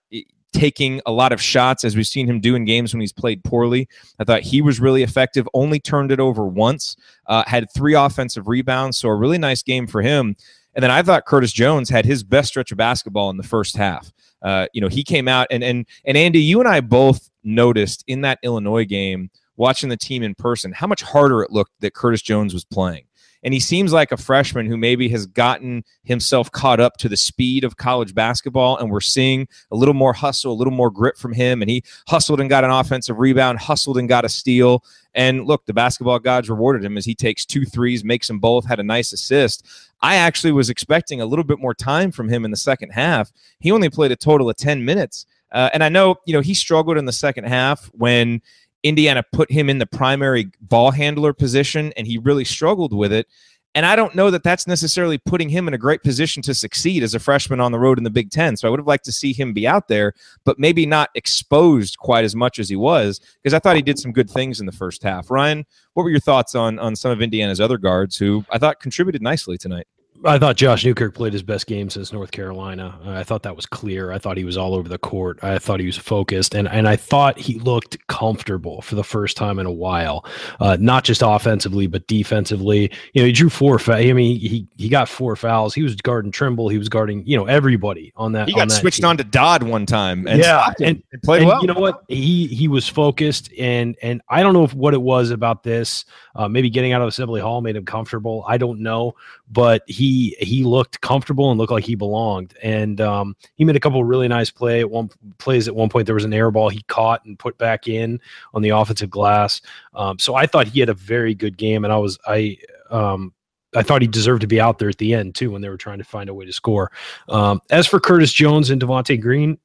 [0.56, 3.44] taking a lot of shots as we've seen him do in games when he's played
[3.44, 3.88] poorly.
[4.20, 6.96] I thought he was really effective, only turned it over once,
[7.28, 8.98] uh, had three offensive rebounds.
[8.98, 10.36] So, a really nice game for him.
[10.74, 13.78] And then I thought Curtis Jones had his best stretch of basketball in the first
[13.78, 14.12] half.
[14.42, 18.04] Uh, you know, he came out and and and Andy, you and I both noticed
[18.08, 21.94] in that Illinois game, watching the team in person, how much harder it looked that
[21.94, 23.06] Curtis Jones was playing.
[23.46, 27.16] And he seems like a freshman who maybe has gotten himself caught up to the
[27.16, 28.76] speed of college basketball.
[28.78, 31.62] And we're seeing a little more hustle, a little more grit from him.
[31.62, 34.84] And he hustled and got an offensive rebound, hustled and got a steal.
[35.14, 38.66] And look, the basketball gods rewarded him as he takes two threes, makes them both,
[38.66, 39.64] had a nice assist.
[40.02, 43.32] I actually was expecting a little bit more time from him in the second half.
[43.60, 45.28] He only played a total of 10 minutes.
[45.52, 48.42] Uh, and I know, you know, he struggled in the second half when
[48.86, 53.28] Indiana put him in the primary ball handler position, and he really struggled with it.
[53.74, 57.04] And I don't know that that's necessarily putting him in a great position to succeed
[57.04, 58.56] as a freshman on the road in the Big Ten.
[58.56, 60.14] So I would have liked to see him be out there,
[60.46, 64.00] but maybe not exposed quite as much as he was because I thought he did
[64.00, 65.30] some good things in the first half.
[65.30, 68.80] Ryan, what were your thoughts on on some of Indiana's other guards who I thought
[68.80, 69.88] contributed nicely tonight?
[70.24, 72.98] I thought Josh Newkirk played his best game since North Carolina.
[73.06, 74.12] I thought that was clear.
[74.12, 75.40] I thought he was all over the court.
[75.44, 79.36] I thought he was focused, and and I thought he looked comfortable for the first
[79.36, 80.26] time in a while.
[80.60, 82.92] Uh, not just offensively, but defensively.
[83.14, 83.78] You know, he drew four.
[83.78, 85.74] Fa- I mean, he he got four fouls.
[85.74, 86.70] He was guarding Trimble.
[86.70, 88.48] He was guarding you know everybody on that.
[88.48, 89.10] He got on switched team.
[89.10, 91.62] on to Dodd one time, and yeah, and, and played and well.
[91.62, 92.04] You know what?
[92.08, 96.06] He he was focused, and and I don't know if what it was about this.
[96.36, 98.44] Uh, maybe getting out of Assembly Hall made him comfortable.
[98.48, 99.16] I don't know,
[99.50, 102.56] but he he he looked comfortable and looked like he belonged.
[102.62, 105.68] And um, he made a couple really nice play at one plays.
[105.68, 108.20] At one point, there was an air ball he caught and put back in
[108.54, 109.62] on the offensive glass.
[109.94, 112.58] Um, so I thought he had a very good game, and I was I.
[112.90, 113.34] Um,
[113.76, 115.76] I thought he deserved to be out there at the end too when they were
[115.76, 116.94] trying to find a way to score.
[117.28, 119.58] Um, as for Curtis Jones and Devonte Green,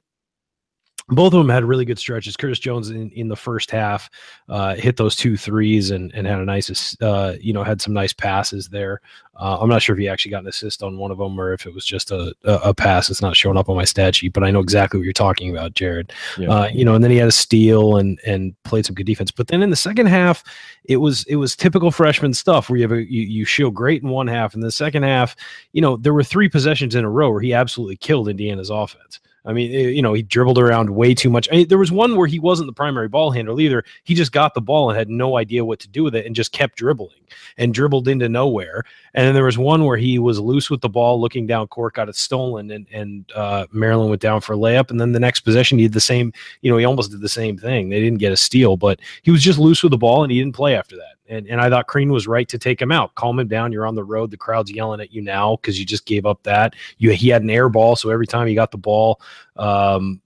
[1.11, 2.37] both of them had really good stretches.
[2.37, 4.09] Curtis Jones in, in the first half
[4.47, 7.93] uh, hit those two threes and, and had a nice, uh, you know, had some
[7.93, 9.01] nice passes there.
[9.35, 11.51] Uh, I'm not sure if he actually got an assist on one of them or
[11.51, 13.09] if it was just a, a, pass.
[13.09, 15.49] It's not showing up on my stat sheet, but I know exactly what you're talking
[15.49, 16.11] about, Jerod.
[16.37, 16.49] Yeah.
[16.49, 19.31] Uh, you know, and then he had a steal and and played some good defense.
[19.31, 20.43] But then in the second half,
[20.85, 24.03] it was it was typical freshman stuff where you have a you, you show great
[24.03, 25.35] in one half, and the second half,
[25.73, 29.19] you know, there were three possessions in a row where he absolutely killed Indiana's offense.
[29.43, 31.47] I mean, eh, you know, he dribbled around way too much.
[31.51, 33.83] I mean, there was one where he wasn't the primary ball handler either.
[34.03, 36.35] He just got the ball and had no idea what to do with it and
[36.35, 37.21] just kept dribbling
[37.57, 38.83] and dribbled into nowhere.
[39.13, 41.95] And then there was one where he was loose with the ball, looking down court,
[41.95, 44.91] got it stolen, and and uh, Maryland went down for a layup.
[44.91, 46.31] And then the next possession, he did the same.
[46.61, 47.89] You know, he almost did the same thing.
[47.89, 50.39] They didn't get a steal, but he was just loose with the ball and he
[50.39, 51.15] didn't play after that.
[51.31, 53.15] And, and I thought Crean was right to take him out.
[53.15, 53.71] Calm him down.
[53.71, 54.31] You're on the road.
[54.31, 56.75] The crowd's yelling at you now because you just gave up that.
[56.97, 59.21] You he had an air ball, so every time he got the ball,
[59.55, 60.21] um,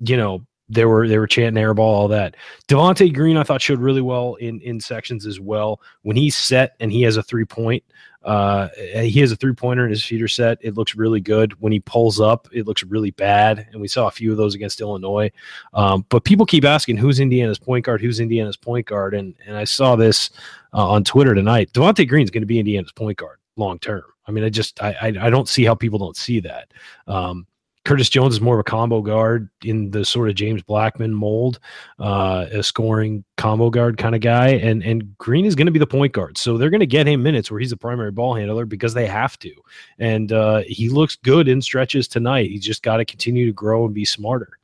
[0.00, 2.36] you know, they were they were chanting airball, all that.
[2.68, 5.80] Devonte Green, I thought showed really well in in sections as well.
[6.02, 7.82] When he's set and he has a three point,
[8.24, 10.58] uh, he has a three pointer in his feeder set.
[10.60, 11.60] It looks really good.
[11.60, 13.66] When he pulls up, it looks really bad.
[13.72, 15.30] And we saw a few of those against Illinois.
[15.74, 19.56] Um, but people keep asking who's Indiana's point guard, who's Indiana's point guard, and and
[19.56, 20.30] I saw this
[20.72, 21.72] uh, on Twitter tonight.
[21.72, 24.04] Devonte Green's going to be Indiana's point guard long term.
[24.26, 26.72] I mean, I just I, I, I don't see how people don't see that.
[27.06, 27.46] Um,
[27.84, 31.58] Curtis Jones is more of a combo guard in the sort of James Blackmon mold,
[31.98, 35.78] uh, a scoring combo guard kind of guy, and and Green is going to be
[35.78, 36.38] the point guard.
[36.38, 39.06] So they're going to get him minutes where he's the primary ball handler because they
[39.06, 39.52] have to.
[39.98, 42.50] And uh, he looks good in stretches tonight.
[42.50, 44.58] He's just got to continue to grow and be smarter.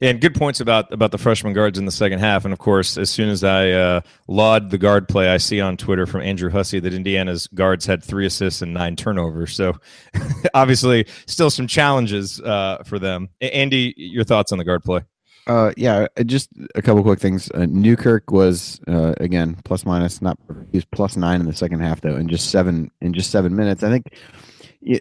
[0.00, 2.44] And good points about about the freshman guards in the second half.
[2.44, 5.76] And of course, as soon as I uh, laud the guard play, I see on
[5.76, 9.54] Twitter from Andrew Hussey that Indiana's guards had three assists and nine turnovers.
[9.54, 9.74] So
[10.54, 13.28] obviously, still some challenges uh, for them.
[13.40, 15.02] Andy, your thoughts on the guard play?
[15.46, 17.50] Uh, yeah, just a couple quick things.
[17.52, 20.38] Uh, Newkirk was uh, again plus minus, not
[20.72, 23.54] he was plus nine in the second half though, in just seven in just seven
[23.54, 23.84] minutes.
[23.84, 24.06] I think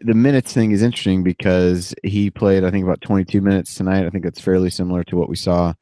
[0.01, 4.05] the minutes thing is interesting because he played, I think, about 22 minutes tonight.
[4.05, 5.73] I think that's fairly similar to what we saw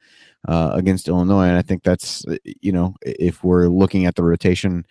[0.48, 2.26] uh, against Illinois, and I think that's
[2.62, 4.86] you know, if we're looking at the rotation,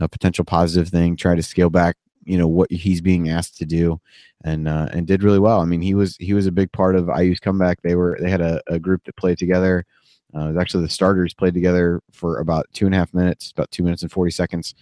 [0.00, 3.64] a potential positive thing, try to scale back, you know, what he's being asked to
[3.64, 4.00] do,
[4.44, 5.60] and uh, and did really well.
[5.60, 7.80] I mean, he was he was a big part of IU's comeback.
[7.80, 9.86] They were they had a, a group that played together.
[10.34, 13.82] Uh, actually the starters played together for about two and a half minutes, about two
[13.82, 14.74] minutes and 40 seconds.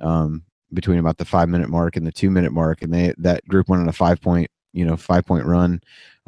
[0.00, 3.46] Um, between about the five minute mark and the two minute mark, and they that
[3.48, 5.80] group went on a five point you know five point run,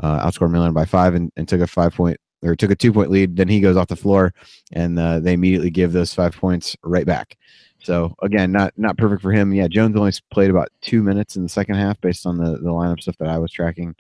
[0.03, 2.93] uh, outscored Maryland by five, and, and took a five point or took a two
[2.93, 3.37] point lead.
[3.37, 4.33] Then he goes off the floor,
[4.73, 7.37] and uh, they immediately give those five points right back.
[7.81, 9.53] So again, not not perfect for him.
[9.53, 12.71] Yeah, Jones only played about two minutes in the second half based on the the
[12.71, 13.95] lineup stuff that I was tracking,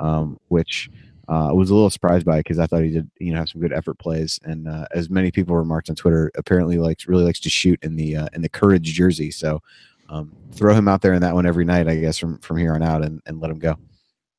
[0.00, 0.90] um, which
[1.28, 3.38] uh, I was a little surprised by it because I thought he did, you know,
[3.38, 4.38] have some good effort plays.
[4.44, 7.96] And uh, as many people remarked on Twitter, apparently likes really likes to shoot in
[7.96, 9.30] the uh, in the courage jersey.
[9.30, 9.62] So
[10.08, 12.74] um, throw him out there in that one every night, I guess, from from here
[12.74, 13.76] on out, and, and let him go.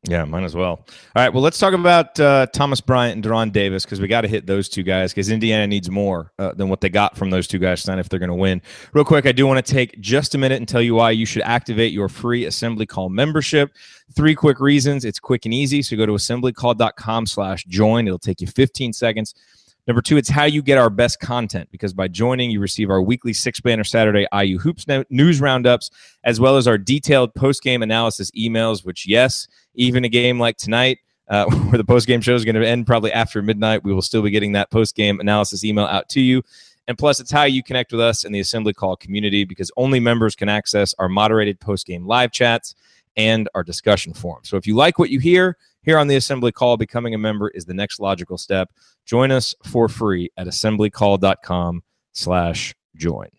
[0.07, 0.69] Yeah, mine as well.
[0.69, 4.21] All right, well, let's talk about uh, Thomas Bryant and De'Ron Davis because we got
[4.21, 7.31] to hit those two guys because Indiana needs more uh, than what they got from
[7.31, 8.61] those two guys tonight if they're going to win.
[8.93, 11.25] Real quick, I do want to take just a minute and tell you why you
[11.25, 13.71] should activate your free Assembly Call membership.
[14.15, 15.05] Three quick reasons.
[15.05, 15.81] It's quick and easy.
[15.81, 18.07] So go to assemblycall.com slash join.
[18.07, 19.33] It'll take you 15 seconds
[19.87, 23.01] Number two, it's how you get our best content because by joining, you receive our
[23.01, 25.91] weekly six banner Saturday IU Hoops news roundups,
[26.23, 30.57] as well as our detailed post game analysis emails, which, yes, even a game like
[30.57, 33.93] tonight, uh, where the post game show is going to end probably after midnight, we
[33.93, 36.41] will still be getting that post game analysis email out to you.
[36.87, 39.99] And plus, it's how you connect with us in the Assembly Call community because only
[39.99, 42.75] members can access our moderated post game live chats
[43.17, 44.43] and our discussion forum.
[44.43, 47.49] So if you like what you hear, here on the Assembly Call, becoming a member
[47.49, 48.71] is the next logical step.
[49.05, 53.29] Join us for free at assemblycall.com slash join.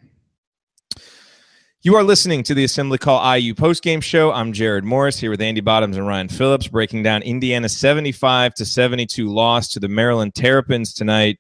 [1.83, 4.33] You are listening to the Assembly Call IU postgame show.
[4.33, 8.65] I'm Jerod Morris here with Andy Bottoms and Ryan Phillips breaking down Indiana's 75 to
[8.65, 11.39] 72 loss to the Maryland Terrapins tonight.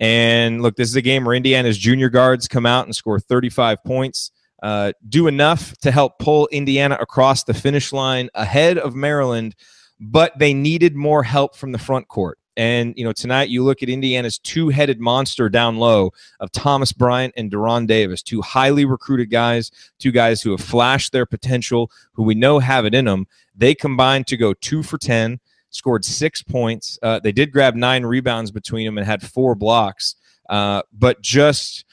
[0.00, 3.84] And look, this is a game where Indiana's junior guards come out and score 35
[3.84, 9.54] points, uh, do enough to help pull Indiana across the finish line ahead of Maryland
[10.00, 12.38] but they needed more help from the front court.
[12.56, 17.34] And you know, tonight you look at Indiana's two-headed monster down low of Thomas Bryant
[17.36, 22.22] and De'Ron Davis, two highly recruited guys, two guys who have flashed their potential, who
[22.22, 23.26] we know have it in them.
[23.54, 26.98] They combined to go two for ten, scored six points.
[27.02, 30.14] Uh, they did grab nine rebounds between them and had four blocks,
[30.48, 31.84] uh, but just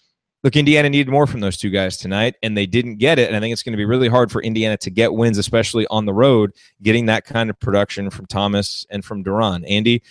[0.44, 3.28] look, Indiana needed more from those two guys tonight, and they didn't get it.
[3.28, 5.88] And I think it's going to be really hard for Indiana to get wins, especially
[5.88, 6.52] on the road,
[6.82, 9.64] getting that kind of production from Thomas and from De'Ron.
[9.68, 10.04] Andy,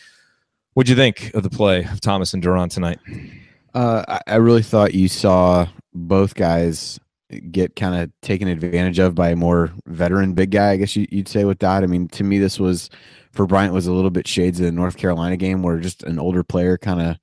[0.74, 2.98] what'd you think of the play of Thomas and De'Ron tonight?
[3.74, 6.98] Uh, I really thought you saw both guys
[7.50, 10.72] get kind of taken advantage of by a more veteran big guy.
[10.72, 11.82] I guess you, would say with that.
[11.82, 12.90] I mean, to me, this was
[13.32, 16.18] for Bryant was a little bit shades of the North Carolina game where just an
[16.18, 17.16] older player kind of,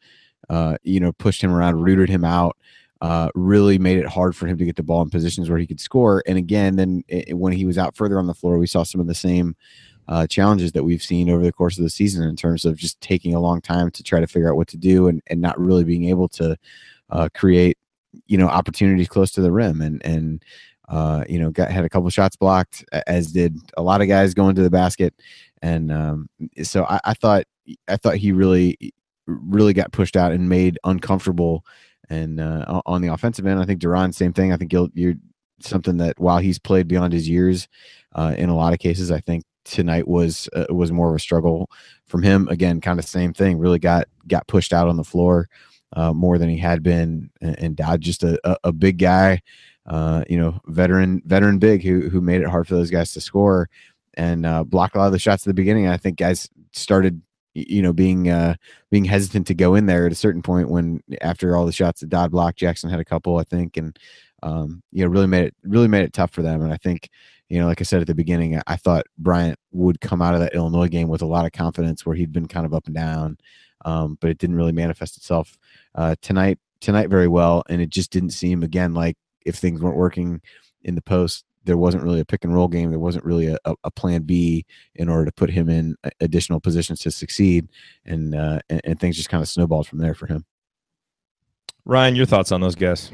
[0.50, 2.58] uh, you know, pushed him around, rooted him out
[3.02, 5.68] uh, really made it hard for him to get the ball in positions where he
[5.68, 6.22] could score.
[6.28, 9.00] And again, then it, when he was out further on the floor, we saw some
[9.00, 9.56] of the same
[10.08, 13.00] uh, challenges that we've seen over the course of the season in terms of just
[13.00, 15.60] taking a long time to try to figure out what to do and, and not
[15.60, 16.58] really being able to
[17.12, 17.78] uh, create,
[18.26, 19.82] you know, opportunities close to the rim.
[19.82, 20.44] And, and,
[20.90, 24.34] uh, you know, got had a couple shots blocked, as did a lot of guys
[24.34, 25.14] going to the basket,
[25.62, 26.28] and um,
[26.64, 27.46] so I, I thought
[27.88, 28.94] I thought he really
[29.28, 31.64] really got pushed out and made uncomfortable
[32.10, 34.52] and uh, on the offensive end, I think De'Ron, same thing.
[34.52, 35.15] I think you'll, you're
[35.62, 37.67] something that while he's played beyond his years,
[38.15, 41.19] uh, in a lot of cases, I think tonight was uh, was more of a
[41.19, 41.69] struggle
[42.08, 42.48] from him.
[42.48, 43.60] Again, kind of same thing.
[43.60, 45.48] Really got got pushed out on the floor
[45.93, 49.41] uh, more than he had been, and, and Dodd just a, a, a big guy,
[49.86, 53.22] uh, you know, veteran veteran big who who made it hard for those guys to
[53.22, 53.69] score
[54.15, 55.88] and uh, blocked a lot of the shots at the beginning.
[55.88, 57.22] I think guys started
[57.67, 58.56] you know being uh
[58.89, 62.02] being hesitant to go in there at a certain point when after all the shots
[62.02, 63.98] that Dodd blocked Jackson had a couple I think and
[64.43, 67.10] um you know really made it really made it tough for them and I think
[67.50, 70.39] you know like I said at the beginning I thought Bryant would come out of
[70.39, 72.95] that Illinois game with a lot of confidence where he'd been kind of up and
[72.95, 73.38] down
[73.86, 75.58] um but it didn't really manifest itself
[75.95, 79.98] uh tonight tonight very well and it just didn't seem again like if things weren't
[79.98, 80.41] working
[80.84, 82.90] in the post there wasn't really a pick and roll game.
[82.90, 87.00] There wasn't really a, a plan B in order to put him in additional positions
[87.02, 87.70] to succeed,
[88.06, 90.46] and uh, and, and things just kind of snowballed from there for him.
[91.86, 93.12] Ryan, your thoughts on those guys?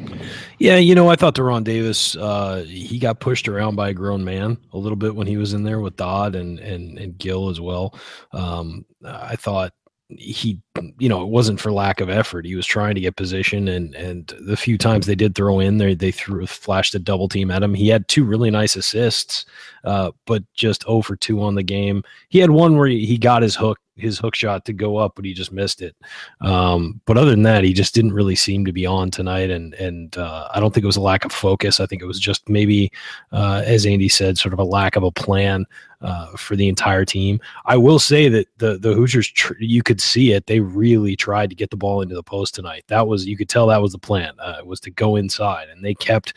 [0.58, 4.24] Yeah, you know, I thought De'Ron Davis, uh, he got pushed around by a grown
[4.24, 7.50] man a little bit when he was in there with Dodd and and and Gill
[7.50, 7.94] as well.
[8.32, 9.74] Um, I thought
[10.10, 10.62] he
[11.00, 12.46] you know it wasn't for lack of effort.
[12.46, 15.78] He was trying to get position and and the few times they did throw in
[15.78, 17.74] there they threw flashed a double team at him.
[17.74, 19.46] He had two really nice assists
[19.86, 22.04] uh, but just over 2 on the game.
[22.30, 25.14] He had one where he, he got his hook his hook shot to go up,
[25.16, 25.96] but he just missed it.
[26.42, 29.74] Um, but other than that, he just didn't really seem to be on tonight, and
[29.76, 31.80] and uh, I don't think it was a lack of focus.
[31.80, 32.92] I think it was just maybe,
[33.32, 35.66] uh, as Andy said, sort of a lack of a plan
[36.02, 37.40] uh, for the entire team.
[37.66, 40.48] I will say that the the Hoosiers, tr- you could see it.
[40.48, 42.84] They really tried to get the ball into the post tonight.
[42.88, 44.34] That was you could tell that was the plan.
[44.40, 46.34] Uh, was to go inside, and they kept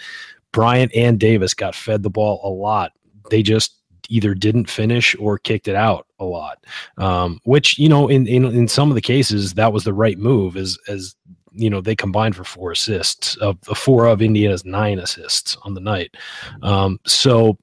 [0.52, 2.92] Bryant and Davis got fed the ball a lot.
[3.30, 3.77] They just
[4.08, 6.64] either didn't finish or kicked it out a lot.
[6.96, 10.18] Um, which you know, in, in in some of the cases, that was the right
[10.18, 10.56] move.
[10.56, 11.14] As as
[11.52, 15.74] you know, they combined for four assists of the four of Indiana's nine assists on
[15.74, 16.14] the night.
[16.62, 17.56] Um, so.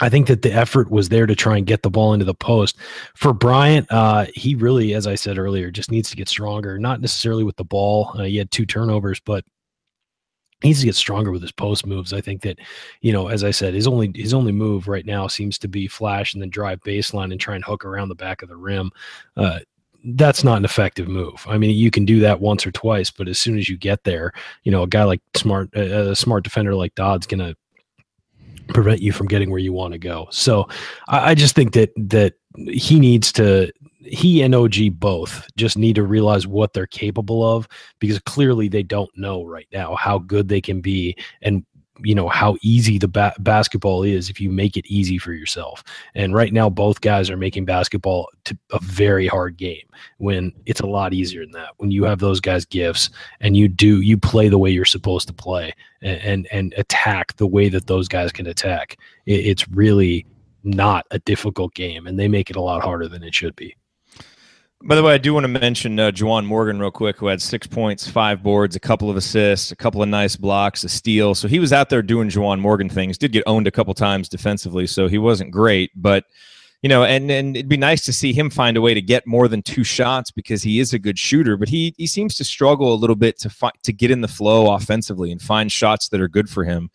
[0.00, 2.32] I think that the effort was there to try and get the ball into the
[2.32, 2.76] post.
[3.16, 6.78] For Bryant, uh, he really, as I said earlier, just needs to get stronger.
[6.78, 8.12] Not necessarily with the ball.
[8.14, 9.44] Uh, he had two turnovers, but
[10.60, 12.12] he needs to get stronger with his post moves.
[12.12, 12.58] I think that,
[13.00, 15.86] you know, as I said, his only his only move right now seems to be
[15.86, 18.90] flash and then drive baseline and try and hook around the back of the rim.
[19.36, 19.60] Uh,
[20.04, 21.44] that's not an effective move.
[21.48, 24.04] I mean, you can do that once or twice, but as soon as you get
[24.04, 24.32] there,
[24.64, 27.54] you know, a guy like smart, a smart defender like Dodd's gonna
[28.68, 30.28] prevent you from getting where you want to go.
[30.30, 30.68] So,
[31.08, 32.34] I, I just think that that
[32.68, 33.70] he needs to
[34.10, 37.68] he and OG both just need to realize what they're capable of
[37.98, 41.64] because clearly they don't know right now how good they can be and
[42.04, 45.82] you know how easy the ba- basketball is if you make it easy for yourself.
[46.14, 48.28] And right now both guys are making basketball
[48.72, 49.82] a very hard game
[50.18, 51.70] when it's a lot easier than that.
[51.78, 55.26] When you have those guys gifts and you do you play the way you're supposed
[55.28, 58.96] to play and and, and attack the way that those guys can attack.
[59.26, 60.26] It, it's really
[60.64, 63.74] not a difficult game and they make it a lot harder than it should be.
[64.84, 67.42] By the way, I do want to mention uh, Juwan Morgan real quick, who had
[67.42, 71.34] six points, five boards, a couple of assists, a couple of nice blocks, a steal.
[71.34, 73.18] So he was out there doing Juwan Morgan things.
[73.18, 75.90] Did get owned a couple times defensively, so he wasn't great.
[75.96, 76.26] But
[76.82, 79.26] you know, and and it'd be nice to see him find a way to get
[79.26, 81.56] more than two shots because he is a good shooter.
[81.56, 84.28] But he he seems to struggle a little bit to find to get in the
[84.28, 86.88] flow offensively and find shots that are good for him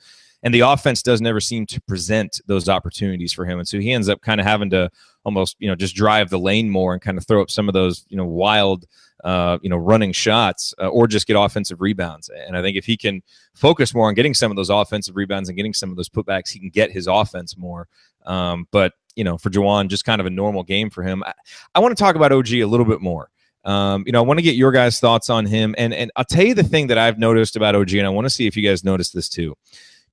[0.43, 3.59] and the offense doesn't ever seem to present those opportunities for him.
[3.59, 4.91] And so he ends up kind of having to
[5.23, 7.73] almost you know just drive the lane more and kind of throw up some of
[7.73, 8.85] those you know wild
[9.23, 12.29] uh, you know running shots uh, or just get offensive rebounds.
[12.29, 13.23] And i think if he can
[13.55, 16.49] focus more on getting some of those offensive rebounds and getting some of those putbacks
[16.49, 17.87] he can get his offense more.
[18.25, 21.23] Um, but you know for Juwan just kind of a normal game for him.
[21.23, 21.33] I,
[21.73, 23.29] I want to talk about og a little bit more.
[23.65, 26.25] Um, you know, I want to get your guys' thoughts on him, and and I'll
[26.25, 28.57] tell you the thing that I've noticed about OG, and I want to see if
[28.57, 29.55] you guys noticed this too.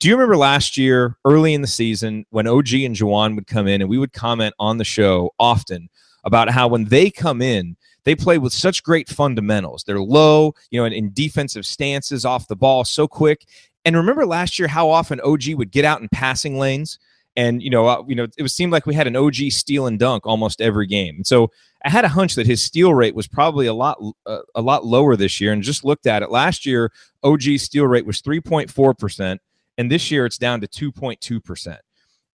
[0.01, 3.69] Do you remember last year, early in the season, when OG and Juwan would come
[3.69, 5.91] in and we would comment on the show often
[6.25, 9.85] about how when they come in, they play with such great fundamentals.
[9.85, 13.45] They're low, you know, in, in defensive stances off the ball so quick.
[13.85, 16.99] And remember last year how often OG would get out in passing lanes,
[17.37, 19.87] and you know, uh, you know, it was seemed like we had an OG steal
[19.87, 21.17] and dunk almost every game.
[21.17, 21.51] And so
[21.85, 24.87] I had a hunch that his steal rate was probably a lot uh, a lot
[24.87, 25.53] lower this year.
[25.53, 26.91] And just looked at it last year,
[27.23, 29.43] OG steal rate was three point four percent
[29.81, 31.79] and this year it's down to 2.2%.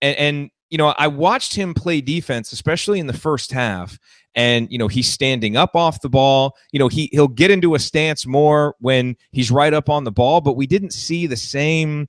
[0.02, 4.00] And, and you know, I watched him play defense, especially in the first half.
[4.34, 6.56] And you know, he's standing up off the ball.
[6.72, 10.12] You know, he he'll get into a stance more when he's right up on the
[10.12, 12.08] ball, but we didn't see the same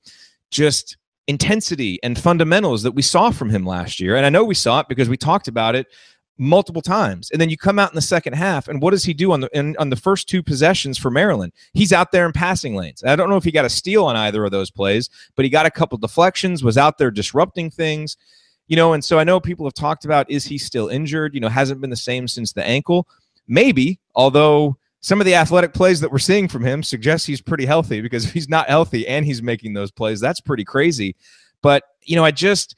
[0.53, 4.14] just intensity and fundamentals that we saw from him last year.
[4.14, 5.89] And I know we saw it because we talked about it
[6.37, 7.30] multiple times.
[7.30, 9.41] And then you come out in the second half, and what does he do on
[9.41, 11.53] the in, on the first two possessions for Maryland?
[11.74, 13.05] He's out there in passing lanes.
[13.05, 15.49] I don't know if he got a steal on either of those plays, but he
[15.49, 18.16] got a couple deflections, was out there disrupting things.
[18.66, 21.35] you know, and so I know people have talked about is he still injured?
[21.35, 23.07] You know, hasn't been the same since the ankle.
[23.47, 27.66] Maybe, although some of the athletic plays that we're seeing from him suggest he's pretty
[27.66, 31.14] healthy because if he's not healthy and he's making those plays, that's pretty crazy.
[31.61, 32.74] But, you know, I just,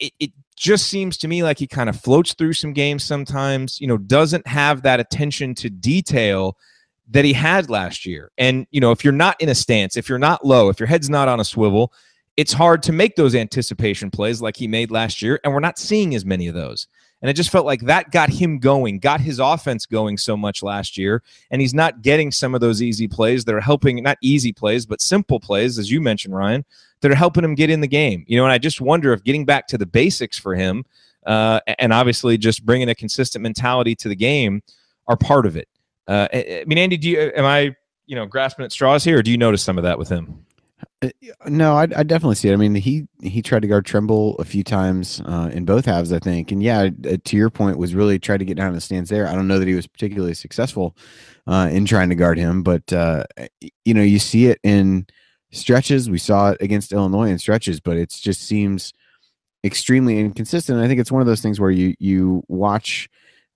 [0.00, 3.80] it, it just seems to me like he kind of floats through some games sometimes,
[3.80, 6.54] you know, doesn't have that attention to detail
[7.08, 8.30] that he had last year.
[8.36, 10.86] And, you know, if you're not in a stance, if you're not low, if your
[10.86, 11.94] head's not on a swivel,
[12.36, 15.40] it's hard to make those anticipation plays like he made last year.
[15.42, 16.88] And we're not seeing as many of those.
[17.22, 20.62] And it just felt like that got him going, got his offense going so much
[20.62, 21.22] last year.
[21.50, 24.86] And he's not getting some of those easy plays that are helping, not easy plays,
[24.86, 26.64] but simple plays, as you mentioned, Ryan,
[27.00, 28.24] that are helping him get in the game.
[28.26, 30.84] You know, and I just wonder if getting back to the basics for him,
[31.26, 34.62] uh, and obviously just bringing a consistent mentality to the game
[35.06, 35.68] are part of it.
[36.08, 39.22] Uh, I mean, Andy, do you, am I, you know, grasping at straws here, or
[39.22, 40.44] do you notice some of that with him?
[41.02, 41.08] Uh,
[41.46, 42.52] no, I, I, definitely see it.
[42.52, 46.12] I mean, he he tried to guard Trimble a few times uh, in both halves,
[46.12, 48.74] I think, and yeah, uh, to your point, was really tried to get down in
[48.74, 49.26] the stands there.
[49.26, 50.94] I don't know that he was particularly successful
[51.46, 53.24] uh, in trying to guard him, but uh,
[53.84, 55.06] you know, you see it in
[55.52, 56.10] stretches.
[56.10, 58.92] We saw it against Illinois in stretches, but it just seems
[59.64, 60.76] extremely inconsistent.
[60.76, 63.08] And I think it's one of those things where you you watch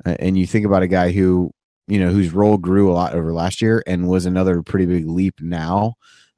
[0.07, 1.51] uh, and you think about a guy who
[1.89, 5.07] you know whose role grew a lot over last year and was another pretty big
[5.07, 5.95] leap now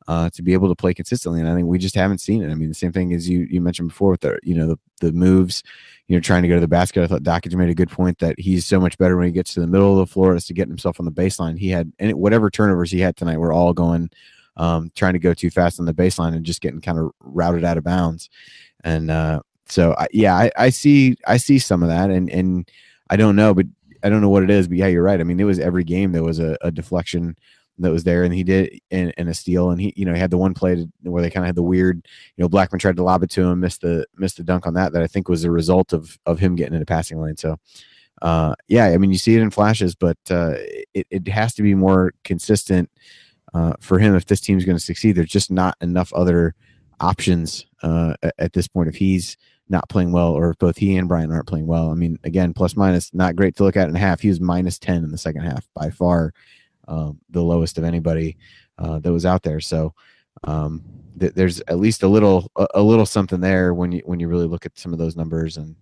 [0.08, 1.40] uh, to be able to play consistently.
[1.40, 2.50] And I think we just haven't seen it.
[2.50, 4.78] I mean, the same thing as you you mentioned before with the you know the
[5.00, 5.62] the moves,
[6.08, 7.02] you know, trying to go to the basket.
[7.02, 9.54] I thought Dakich made a good point that he's so much better when he gets
[9.54, 11.58] to the middle of the floor as to get himself on the baseline.
[11.58, 14.10] He had and whatever turnovers he had tonight were all going
[14.56, 17.64] um, trying to go too fast on the baseline and just getting kind of routed
[17.64, 18.30] out of bounds.
[18.84, 22.70] And uh, so I, yeah, I, I see I see some of that, and and
[23.10, 23.66] I don't know, but
[24.02, 24.68] I don't know what it is.
[24.68, 25.20] But yeah, you're right.
[25.20, 27.36] I mean, it was every game there was a, a deflection
[27.78, 30.20] that was there, and he did in, in a steal, and he you know he
[30.20, 32.06] had the one play where they kind of had the weird,
[32.36, 34.74] you know, Blackmon tried to lob it to him, missed the missed the dunk on
[34.74, 34.92] that.
[34.92, 37.36] That I think was a result of of him getting into passing lane.
[37.36, 37.56] So,
[38.22, 40.54] uh, yeah, I mean you see it in flashes, but uh,
[40.94, 42.90] it it has to be more consistent
[43.54, 45.12] uh, for him if this team's going to succeed.
[45.12, 46.54] There's just not enough other
[47.00, 49.36] options uh, at this point if he's
[49.68, 51.90] not playing well or if both he and Bryant aren't playing well.
[51.90, 54.20] I mean, again, plus minus not great to look at in half.
[54.20, 56.32] He was minus 10 in the second half by far
[56.88, 58.36] um, the lowest of anybody
[58.78, 59.60] uh, that was out there.
[59.60, 59.94] So
[60.44, 60.82] um,
[61.18, 64.28] th- there's at least a little a, a, little something there when you when you
[64.28, 65.56] really look at some of those numbers.
[65.56, 65.76] And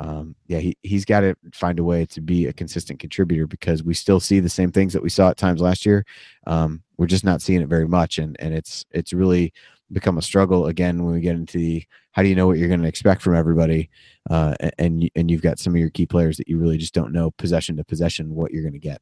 [0.00, 3.82] um, yeah he, he's got to find a way to be a consistent contributor because
[3.82, 6.06] we still see the same things that we saw at times last year.
[6.46, 8.18] Um, we're just not seeing it very much.
[8.18, 9.52] And and it's it's really
[9.92, 12.68] become a struggle again when we get into the how do you know what you're
[12.68, 13.90] going to expect from everybody?
[14.30, 17.12] Uh, and and you've got some of your key players that you really just don't
[17.12, 19.00] know possession to possession what you're going to get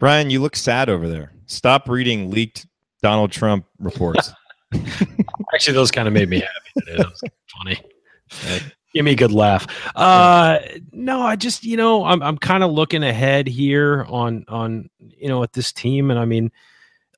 [0.00, 1.30] Brian, you look sad over there.
[1.44, 2.66] Stop reading leaked
[3.02, 4.32] Donald Trump reports.
[5.54, 6.96] Actually, those kind of made me happy today.
[6.96, 7.22] That was
[7.58, 8.64] funny.
[8.94, 9.66] Give me a good laugh.
[9.94, 10.58] Uh,
[10.90, 15.28] no, I just you know I'm I'm kind of looking ahead here on on you
[15.28, 16.50] know at this team, and I mean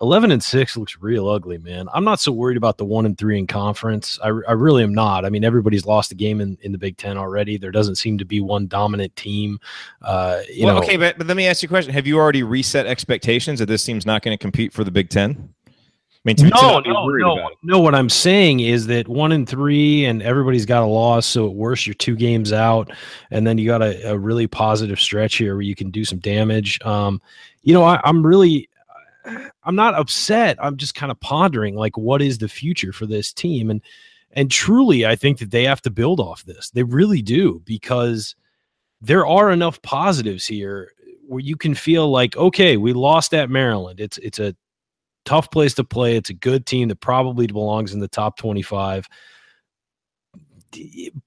[0.02, 1.88] 11 and 6 looks real ugly, man.
[1.94, 4.18] I'm not so worried about the 1 and 3 in conference.
[4.22, 5.24] I, I really am not.
[5.24, 7.56] I mean, everybody's lost a game in, in the Big 10 already.
[7.56, 9.60] There doesn't seem to be one dominant team.
[10.02, 11.92] Uh, you well, know, okay, but, but let me ask you a question.
[11.94, 15.08] Have you already reset expectations that this team's not going to compete for the Big
[15.08, 15.54] 10?
[16.08, 17.80] I mean, to, no, no, no, no.
[17.80, 21.26] What I'm saying is that one and three, and everybody's got a loss.
[21.26, 22.92] So at worst, you're two games out,
[23.32, 26.20] and then you got a, a really positive stretch here where you can do some
[26.20, 26.80] damage.
[26.84, 27.20] Um,
[27.62, 28.68] you know, I, I'm really
[29.64, 30.56] I'm not upset.
[30.60, 33.80] I'm just kind of pondering like what is the future for this team and
[34.32, 36.70] and truly I think that they have to build off this.
[36.70, 38.34] They really do because
[39.00, 40.92] there are enough positives here
[41.26, 44.00] where you can feel like okay, we lost at Maryland.
[44.00, 44.56] It's it's a
[45.24, 46.16] tough place to play.
[46.16, 49.08] It's a good team that probably belongs in the top 25.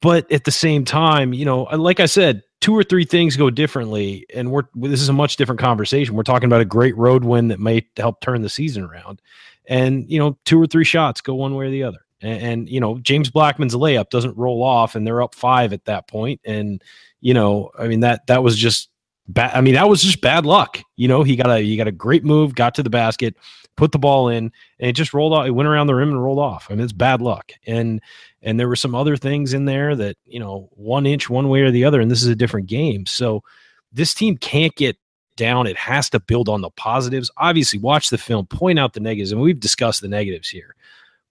[0.02, 3.50] But at the same time, you know, like I said, two or three things go
[3.50, 6.16] differently, and we're this is a much different conversation.
[6.16, 9.22] We're talking about a great road win that may help turn the season around,
[9.68, 12.00] and you know, two or three shots go one way or the other.
[12.22, 15.86] And, and you know, James Blackmon's layup doesn't roll off, and they're up five at
[15.86, 16.42] that point.
[16.46, 16.82] and
[17.22, 18.90] you know, I mean that that was just
[19.28, 19.52] bad.
[19.56, 20.80] I mean, that was just bad luck.
[20.96, 23.36] You know, he got a he got a great move, got to the basket,
[23.76, 25.48] put the ball in, and it just rolled off.
[25.48, 26.68] It went around the rim and rolled off.
[26.70, 27.52] I mean, it's bad luck.
[27.66, 28.02] And
[28.46, 31.62] and there were some other things in there that you know one inch one way
[31.62, 33.06] or the other and this is a different game.
[33.06, 33.44] So
[33.92, 34.98] this team can't get
[35.36, 35.68] down.
[35.68, 37.30] It has to build on the positives.
[37.38, 40.76] Obviously watch the film point out the negatives and we've discussed the negatives here.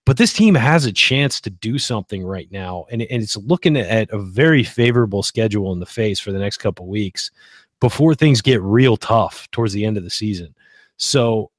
[0.05, 3.77] But this team has a chance to do something right now and, and it's looking
[3.77, 7.31] at a very favorable schedule in the face for the next couple weeks
[7.81, 10.55] before things get real tough towards the end of the season.
[10.97, 11.51] So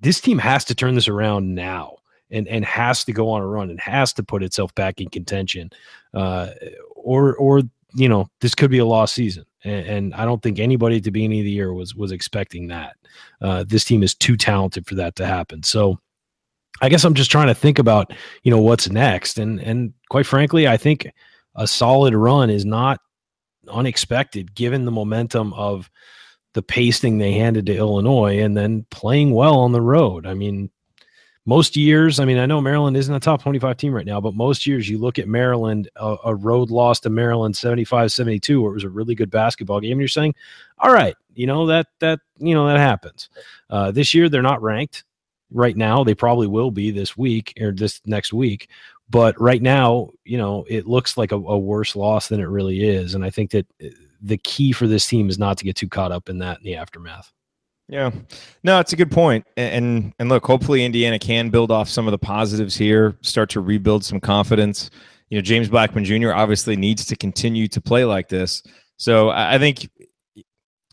[0.00, 1.99] this team has to turn this around now
[2.30, 5.08] and and has to go on a run and has to put itself back in
[5.08, 5.70] contention,
[6.14, 6.50] uh,
[6.94, 7.62] or or
[7.94, 11.04] you know this could be a lost season, and, and I don't think anybody at
[11.04, 12.96] the beginning of the year was was expecting that.
[13.40, 15.62] Uh, this team is too talented for that to happen.
[15.62, 15.98] So.
[16.82, 19.38] I guess I'm just trying to think about, you know, what's next.
[19.38, 21.12] And and quite frankly, I think
[21.54, 23.00] a solid run is not
[23.68, 25.90] unexpected given the momentum of
[26.54, 30.26] the pasting they handed to Illinois and then playing well on the road.
[30.26, 30.70] I mean,
[31.50, 34.34] most years, I mean, I know Maryland isn't a top 25 team right now, but
[34.36, 38.70] most years you look at Maryland, a, a road loss to Maryland 75 72, where
[38.70, 39.90] it was a really good basketball game.
[39.90, 40.36] And you're saying,
[40.78, 43.30] all right, you know, that, that, you know, that happens.
[43.68, 45.02] Uh, this year, they're not ranked
[45.50, 46.04] right now.
[46.04, 48.68] They probably will be this week or this next week.
[49.10, 52.88] But right now, you know, it looks like a, a worse loss than it really
[52.88, 53.16] is.
[53.16, 53.88] And I think that uh,
[54.22, 56.64] the key for this team is not to get too caught up in that in
[56.64, 57.32] the aftermath.
[57.90, 58.12] Yeah,
[58.62, 59.44] no, it's a good point.
[59.56, 63.60] And and look, hopefully Indiana can build off some of the positives here, start to
[63.60, 64.90] rebuild some confidence.
[65.28, 66.32] You know, James Blackmon Jr.
[66.32, 68.62] obviously needs to continue to play like this.
[68.96, 69.88] So I think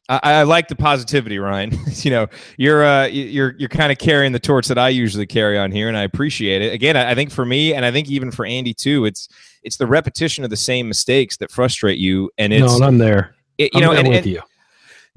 [0.10, 1.78] I, I, like the positivity, Ryan.
[1.98, 2.28] you know,
[2.58, 5.90] you're uh, you're you're kind of carrying the torch that I usually carry on here,
[5.90, 6.74] and I appreciate it.
[6.74, 9.30] Again, I, I think for me, and I think even for Andy too, it's
[9.62, 12.32] it's the repetition of the same mistakes that frustrate you.
[12.40, 13.36] And it's no, I'm there.
[13.60, 14.42] It, you I'm know, and, with and, you.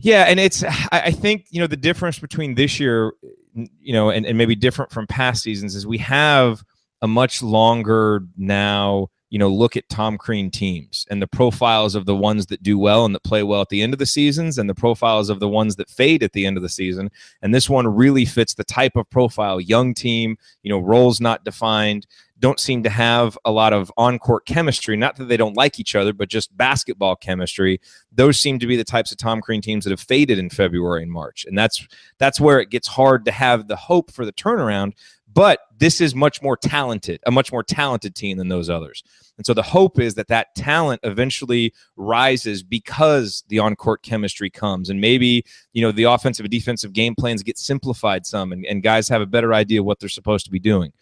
[0.03, 3.12] Yeah, and it's I, think you know the difference between this year,
[3.55, 6.62] you know, and, and maybe different from past seasons is we have
[7.03, 12.05] a much longer now you know, look at Tom Crean teams and the profiles of
[12.05, 14.59] the ones that do well and that play well at the end of the seasons
[14.59, 17.11] and the profiles of the ones that fade at the end of the season.
[17.41, 21.45] And this one really fits the type of profile, young team, you know, roles not
[21.45, 22.07] defined,
[22.41, 24.97] don't seem to have a lot of on-court chemistry.
[24.97, 27.81] Not that they don't like each other, but just basketball chemistry.
[28.11, 31.03] Those seem to be the types of Tom Crean teams that have faded in February
[31.03, 31.87] and March, and that's
[32.18, 34.95] that's where it gets hard to have the hope for the turnaround.
[35.33, 39.03] But this is much more talented, a much more talented team than those others.
[39.39, 44.91] And so the hope is that that talent eventually rises because the on-court chemistry comes,
[44.91, 48.83] and maybe you know the offensive and defensive game plans get simplified some, and, and
[48.83, 50.93] guys have a better idea of what they're supposed to be doing.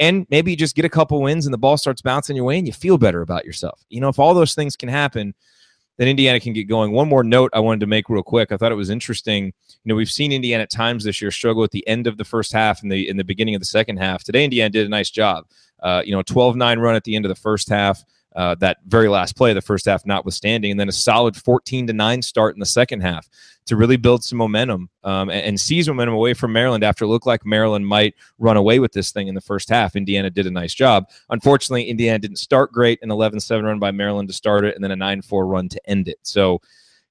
[0.00, 2.56] And maybe you just get a couple wins, and the ball starts bouncing your way,
[2.56, 3.84] and you feel better about yourself.
[3.90, 5.34] You know, if all those things can happen,
[5.98, 6.92] then Indiana can get going.
[6.92, 8.50] One more note I wanted to make real quick.
[8.50, 9.46] I thought it was interesting.
[9.46, 9.52] You
[9.84, 12.52] know, we've seen Indiana at times this year struggle at the end of the first
[12.52, 14.24] half and the in the beginning of the second half.
[14.24, 15.44] Today, Indiana did a nice job.
[15.80, 18.02] Uh, you know, 12-9 run at the end of the first half
[18.36, 21.92] uh, that very last play, the first half notwithstanding, and then a solid 14 to
[21.92, 23.28] 9 start in the second half
[23.66, 27.08] to really build some momentum um, and, and seize momentum away from Maryland after it
[27.08, 29.96] looked like Maryland might run away with this thing in the first half.
[29.96, 31.08] Indiana did a nice job.
[31.30, 34.84] Unfortunately, Indiana didn't start great, an 11 7 run by Maryland to start it, and
[34.84, 36.18] then a 9 4 run to end it.
[36.22, 36.60] So,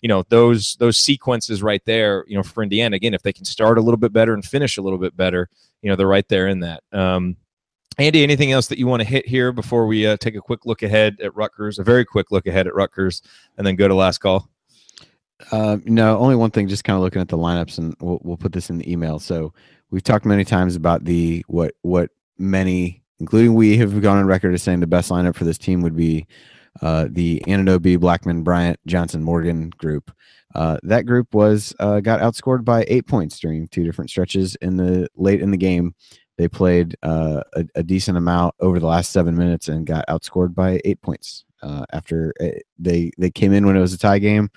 [0.01, 3.45] you know those those sequences right there you know for indiana again if they can
[3.45, 5.49] start a little bit better and finish a little bit better
[5.82, 7.36] you know they're right there in that um,
[7.99, 10.65] Andy, anything else that you want to hit here before we uh, take a quick
[10.67, 13.23] look ahead at Rutgers, a very quick look ahead at Rutgers,
[13.57, 14.49] and then go to last call?
[15.51, 16.67] Uh, no, only one thing.
[16.67, 19.19] Just kind of looking at the lineups, and we'll we'll put this in the email.
[19.19, 19.53] So
[19.89, 24.53] we've talked many times about the what what many, including we, have gone on record
[24.53, 26.27] as saying the best lineup for this team would be
[26.81, 30.11] uh, the Anunoby, Blackmon, Bryant, Johnson, Morgan group.
[30.55, 34.77] Uh, that group was uh, got outscored by eight points during two different stretches in
[34.77, 35.93] the late in the game.
[36.38, 40.53] They played uh, a, a, decent amount over the last seven minutes and got outscored
[40.53, 41.45] by eight points.
[41.63, 44.49] Uh, after it, eh, they they came in when it was a tie game,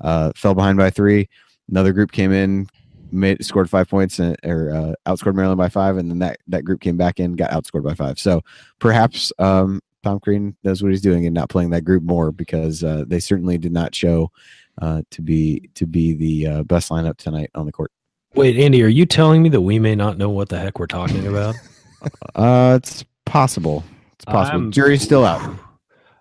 [0.00, 1.28] uh, fell behind by three.
[1.68, 2.66] Another group came in,
[3.12, 6.64] made scored five points and, or uh, outscored Maryland by five, and then that that
[6.64, 8.18] group came back in, got outscored by five.
[8.18, 8.40] So
[8.78, 12.82] perhaps um, Tom Crean knows what he's doing and not playing that group more because
[12.82, 14.30] uh, they certainly did not show
[14.80, 17.92] uh, to be to be the best lineup tonight on the court.
[18.36, 20.86] Wait, Andy, are you telling me that we may not know what the heck we're
[20.86, 21.54] talking about?
[22.34, 23.82] uh, it's possible.
[24.12, 24.58] It's possible.
[24.58, 25.58] I'm, Jury's still out.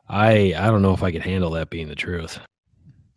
[0.08, 2.40] I I don't know if I could handle that being the truth.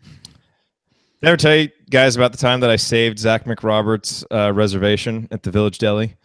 [0.02, 4.52] Did I ever tell you guys about the time that I saved Zach McRoberts' uh,
[4.52, 6.16] reservation at the Village Deli?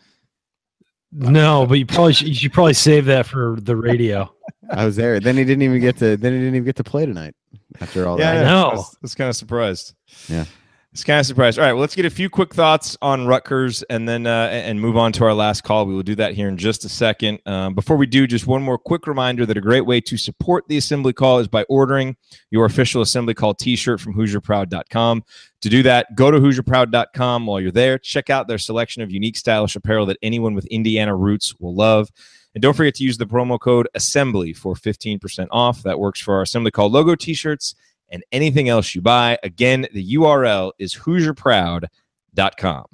[1.11, 4.33] No, but you probably should, you should probably save that for the radio.
[4.71, 5.19] I was there.
[5.19, 6.17] Then he didn't even get to.
[6.17, 7.35] Then he didn't even get to play tonight.
[7.79, 8.69] After all yeah, that, I know.
[8.69, 9.93] I was, was kind of surprised.
[10.27, 10.45] Yeah.
[10.93, 11.57] It's kind of surprised.
[11.57, 14.79] All right, well, let's get a few quick thoughts on Rutgers and then uh, and
[14.79, 15.87] move on to our last call.
[15.87, 17.39] We will do that here in just a second.
[17.47, 20.67] Um, before we do, just one more quick reminder that a great way to support
[20.67, 22.15] the Assembly Call is by ordering
[22.51, 25.23] your official Assembly Call T-shirt from HoosierProud.com.
[25.61, 27.97] To do that, go to HoosierProud.com while you're there.
[27.97, 32.11] Check out their selection of unique, stylish apparel that anyone with Indiana roots will love.
[32.53, 35.81] And don't forget to use the promo code Assembly for 15% off.
[35.81, 37.73] That works for our Assembly Call logo T-shirts
[38.09, 39.37] and anything else you buy.
[39.43, 42.85] Again, the URL is HoosierProud.com.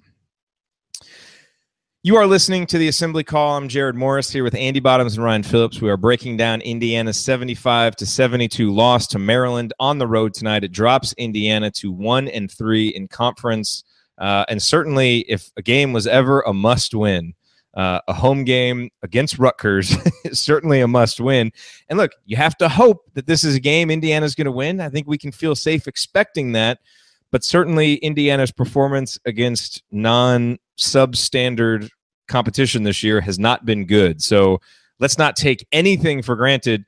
[2.02, 3.58] You are listening to the Assembly Call.
[3.58, 5.82] I'm Jerod Morris here with Andy Bottoms and Ryan Phillips.
[5.82, 10.64] We are breaking down Indiana's 75 to 72 loss to Maryland on the road tonight.
[10.64, 13.84] It drops Indiana to one and three in conference.
[14.18, 17.34] Uh, and certainly, if a game was ever a must win,
[17.76, 21.52] uh, a home game against Rutgers is certainly a must win.
[21.90, 24.82] And look, you have to hope that this is a game Indiana's going to win.
[24.82, 26.80] I think we can feel safe expecting that.
[27.32, 31.90] But certainly, Indiana's performance against non substandard
[32.28, 34.22] competition this year has not been good.
[34.22, 34.62] So
[35.00, 36.86] let's not take anything for granted.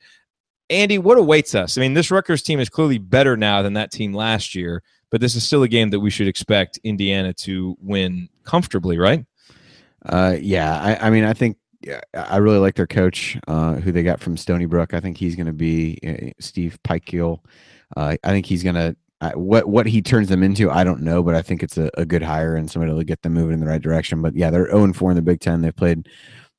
[0.69, 1.77] Andy, what awaits us?
[1.77, 5.19] I mean, this Rutgers team is clearly better now than that team last year, but
[5.19, 9.25] this is still a game that we should expect Indiana to win comfortably, right?
[10.05, 11.57] Uh, yeah, I, I mean, I think
[12.13, 14.93] I really like their coach, uh, who they got from Stony Brook.
[14.93, 17.39] I think he's going to be uh, Steve Pikiell.
[17.95, 18.95] Uh, I think he's going to
[19.35, 22.05] what what he turns them into, I don't know, but I think it's a, a
[22.05, 24.21] good hire and somebody to get them moving in the right direction.
[24.21, 25.61] But yeah, they're 0 4 in the Big Ten.
[25.61, 26.09] They've played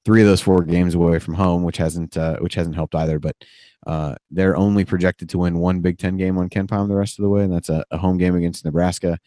[0.05, 3.18] three of those four games away from home, which hasn't uh, which hasn't helped either.
[3.18, 3.36] But
[3.86, 7.24] uh, they're only projected to win one Big Ten game on KenPom the rest of
[7.24, 9.18] the way, and that's a, a home game against Nebraska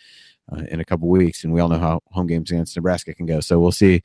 [0.51, 1.43] uh, in a couple weeks.
[1.43, 3.39] And we all know how home games against Nebraska can go.
[3.39, 4.01] So we'll see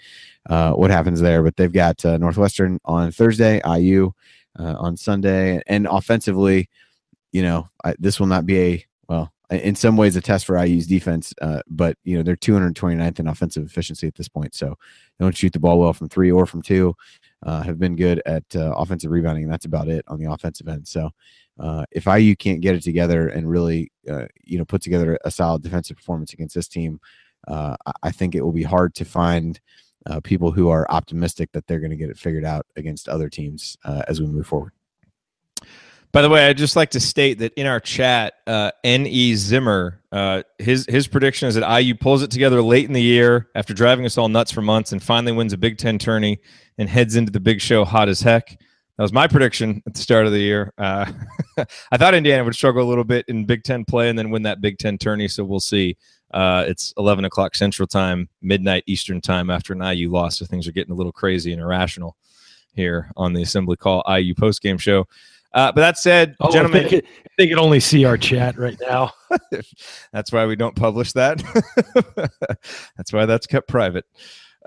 [0.49, 1.43] uh, what happens there.
[1.43, 4.13] But they've got uh, Northwestern on Thursday, IU
[4.59, 6.69] uh, on Sunday, and offensively,
[7.33, 10.63] you know, I, this will not be a well, in some ways a test for
[10.65, 14.55] IU's defense, uh, but you know they're 229th in offensive efficiency at this point.
[14.55, 14.77] So
[15.19, 16.95] they don't shoot the ball well from three or from two.
[17.43, 20.87] Uh, have been good at offensive rebounding, and that's about it on the offensive end.
[20.87, 21.11] So
[21.59, 25.31] uh, if IU can't get it together and really, uh, you know, put together a
[25.31, 27.01] solid defensive performance against this team,
[27.49, 29.61] uh, I think it will be hard to find
[30.25, 33.77] people who are optimistic that they're going to get it figured out against other teams
[33.85, 34.73] as we move forward.
[36.13, 39.37] By the way, I'd just like to state that in our chat, uh, N.E.
[39.37, 43.49] Zimmer, uh, his his prediction is that IU pulls it together late in the year
[43.55, 46.41] after driving us all nuts for months and finally wins a Big Ten tourney
[46.79, 48.61] and heads into the big show hot as heck.
[49.01, 50.75] That was my prediction at the start of the year.
[50.77, 51.11] Uh,
[51.91, 54.43] I thought Indiana would struggle a little bit in Big Ten play and then win
[54.43, 55.97] that Big Ten tourney, so we'll see.
[56.35, 60.69] Uh, it's 11 o'clock Central Time, midnight Eastern Time after an IU loss, so things
[60.69, 62.15] are getting a little crazy and irrational
[62.75, 65.07] here on the Assembly Call IU postgame show.
[65.55, 67.03] Uh, but that said, oh, gentlemen, they,
[67.39, 69.15] they can only see our chat right now.
[70.13, 71.43] that's why we don't publish that.
[72.99, 74.05] that's why that's kept private.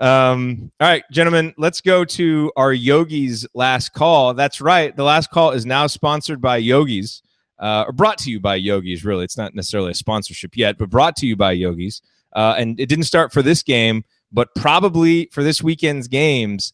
[0.00, 4.34] Um, all right, gentlemen, let's go to our Yogi's last call.
[4.34, 4.94] That's right.
[4.94, 7.22] The last call is now sponsored by Yogi's,
[7.58, 9.04] uh, or brought to you by Yogi's.
[9.04, 12.02] Really, it's not necessarily a sponsorship yet, but brought to you by Yogi's.
[12.32, 16.72] Uh, and it didn't start for this game, but probably for this weekend's games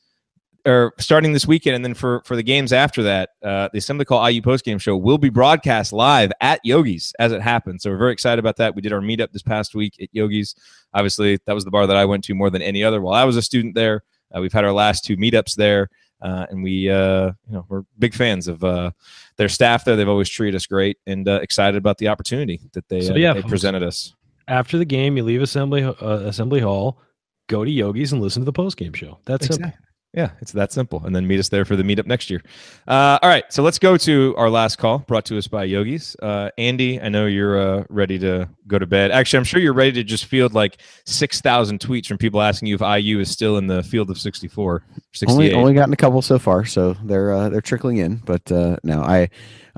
[0.66, 4.04] or starting this weekend, and then for for the games after that, uh, the Assembly
[4.04, 7.82] Call IU post game show will be broadcast live at Yogi's as it happens.
[7.82, 8.74] So we're very excited about that.
[8.74, 10.54] We did our meetup this past week at Yogi's.
[10.94, 13.24] Obviously, that was the bar that I went to more than any other while I
[13.24, 14.02] was a student there.
[14.34, 15.88] Uh, we've had our last two meetups there,
[16.22, 18.90] uh, and we uh, you know we're big fans of uh,
[19.36, 19.96] their staff there.
[19.96, 23.32] They've always treated us great, and uh, excited about the opportunity that they, so, yeah,
[23.32, 24.14] they presented us.
[24.48, 27.00] After the game, you leave Assembly Assembly Hall,
[27.48, 29.18] go to Yogi's, and listen to the post game show.
[29.24, 29.70] That's exactly.
[29.70, 29.89] simple.
[30.12, 31.04] Yeah, it's that simple.
[31.04, 32.42] And then meet us there for the meetup next year.
[32.88, 36.16] Uh, all right, so let's go to our last call brought to us by Yogis.
[36.20, 39.12] Uh, Andy, I know you're uh, ready to go to bed.
[39.12, 42.74] Actually, I'm sure you're ready to just field like 6,000 tweets from people asking you
[42.74, 44.82] if IU is still in the field of 64.
[45.28, 48.16] Only, only gotten a couple so far, so they're uh, they're trickling in.
[48.16, 49.28] But uh, no, I,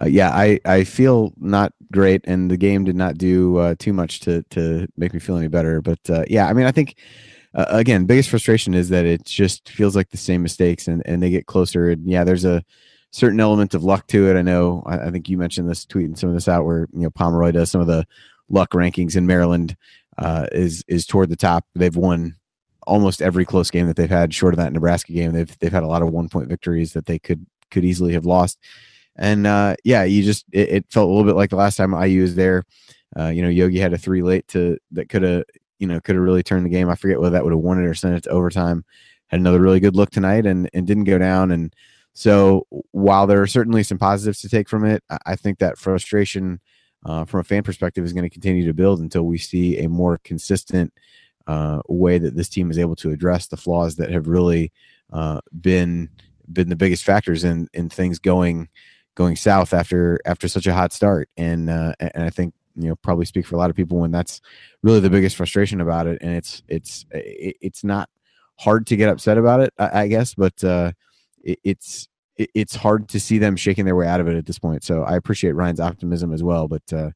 [0.01, 4.20] uh, yeah, I, I feel not great, and the game did not do too much
[4.20, 5.83] to to make me feel any better.
[5.83, 6.97] But yeah, I mean, I think
[7.55, 11.23] uh, again, biggest frustration is that it just feels like the same mistakes and, and
[11.23, 11.91] they get closer.
[11.91, 12.65] And yeah, there's a
[13.11, 14.37] certain element of luck to it.
[14.37, 17.03] I know, I, I think you mentioned this tweeting some of this out where, you
[17.03, 18.07] know, Pomeroy does some of the
[18.49, 19.77] luck rankings in Maryland
[20.19, 21.67] uh, is, is toward the top.
[21.75, 22.37] They've won
[22.87, 25.33] almost every close game that they've had short of that Nebraska game.
[25.33, 28.25] They've, they've had a lot of one point victories that they could, could easily have
[28.25, 28.59] lost.
[29.17, 31.93] And uh, yeah, you just, it, it, felt a little bit like the last time
[31.93, 32.65] IU was there.
[33.15, 35.45] Uh, you know, Yogi had a three late to that could have
[35.83, 36.89] you know, could have really turned the game.
[36.89, 38.85] I forget whether that would have won it or sent it to overtime.
[39.26, 41.51] Had another really good look tonight and, and didn't go down.
[41.51, 41.74] And
[42.12, 46.61] so while there are certainly some positives to take from it, I think that frustration
[47.05, 49.89] uh, from a fan perspective is going to continue to build until we see a
[49.89, 50.93] more consistent
[51.49, 54.70] uh, way that this team is able to address the flaws that have really
[55.12, 56.11] uh, been
[56.53, 58.68] been the biggest factors in in things going
[59.16, 61.28] going south after after such a hot start.
[61.37, 64.11] And uh, and I think you know probably speak for a lot of people when
[64.11, 64.41] that's
[64.83, 66.18] really the biggest frustration about it.
[66.20, 68.09] And it's it's it's not
[68.59, 70.93] hard to get upset about it i, guess but uh,
[71.43, 72.07] it, it's
[72.37, 74.85] it, it's hard to see them shaking their way out of it at this point.
[74.85, 77.11] So i appreciate ryan's optimism as well but uh,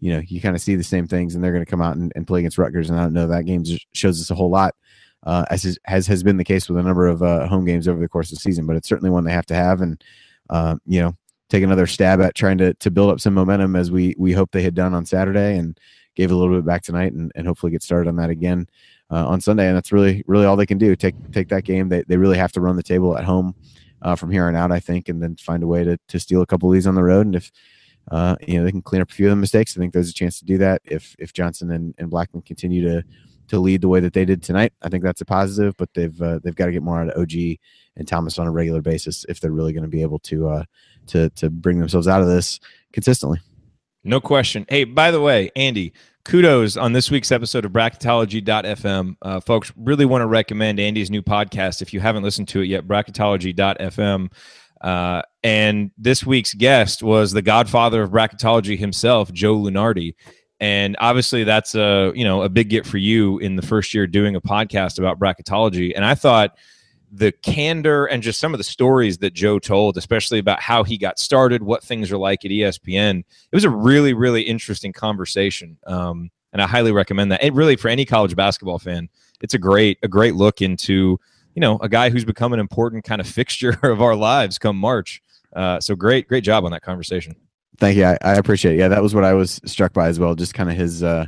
[0.00, 1.96] you know you kind of see the same things and they're going to come out
[1.96, 2.90] and, and, play against Rutgers.
[2.90, 4.74] And i don't know that game shows us a whole lot
[5.24, 7.86] uh, as is, has has been the case with a number of uh, home games
[7.86, 8.66] over the course of the season.
[8.66, 10.02] But it's certainly one they have to have, and
[10.50, 11.16] uh, you know,
[11.52, 14.50] take another stab at trying to to build up some momentum as we we hope
[14.50, 15.78] they had done on Saturday and
[16.14, 18.66] gave a little bit back tonight, and, and hopefully get started on that again
[19.10, 19.66] uh, on Sunday.
[19.68, 20.96] And that's really really all they can do.
[20.96, 21.90] Take take that game.
[21.90, 23.54] They they really have to run the table at home
[24.00, 26.40] uh, from here on out, I think, and then find a way to to steal
[26.40, 27.26] a couple of these on the road.
[27.26, 27.52] And if
[28.10, 30.10] uh, you know they can clean up a few of the mistakes, I think there's
[30.10, 30.80] a chance to do that.
[30.84, 33.04] If if Johnson and, and Blackmon continue to
[33.52, 35.74] to lead the way that they did tonight, I think that's a positive.
[35.76, 37.58] But they've uh, they've got to get more out of OG
[37.96, 40.64] and Thomas on a regular basis if they're really going to be able to uh,
[41.08, 42.58] to to bring themselves out of this
[42.92, 43.40] consistently.
[44.04, 44.64] No question.
[44.68, 45.92] Hey, by the way, Andy,
[46.24, 49.16] kudos on this week's episode of bracketology.fm.
[49.22, 52.66] Uh, folks, really want to recommend Andy's new podcast if you haven't listened to it
[52.66, 54.32] yet, bracketology.fm.
[54.80, 60.14] Uh, and this week's guest was the godfather of bracketology himself, Joe Lunardi.
[60.62, 64.06] And obviously, that's a you know a big get for you in the first year
[64.06, 65.92] doing a podcast about bracketology.
[65.94, 66.56] And I thought
[67.10, 70.96] the candor and just some of the stories that Joe told, especially about how he
[70.96, 73.18] got started, what things are like at ESPN.
[73.18, 75.78] It was a really, really interesting conversation.
[75.84, 77.42] Um, and I highly recommend that.
[77.42, 79.08] And really, for any college basketball fan,
[79.40, 81.18] it's a great, a great look into,
[81.56, 84.76] you know, a guy who's become an important kind of fixture of our lives come
[84.76, 85.22] March.
[85.56, 87.34] Uh, so great, great job on that conversation.
[87.78, 88.04] Thank you.
[88.04, 88.78] I, I appreciate it.
[88.78, 90.34] Yeah, that was what I was struck by as well.
[90.34, 91.26] Just kind of his, uh,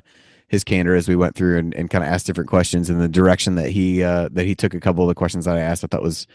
[0.48, 3.08] his candor as we went through and, and kind of asked different questions and the
[3.08, 5.84] direction that he uh, that he took a couple of the questions that I asked
[5.84, 6.26] I thought was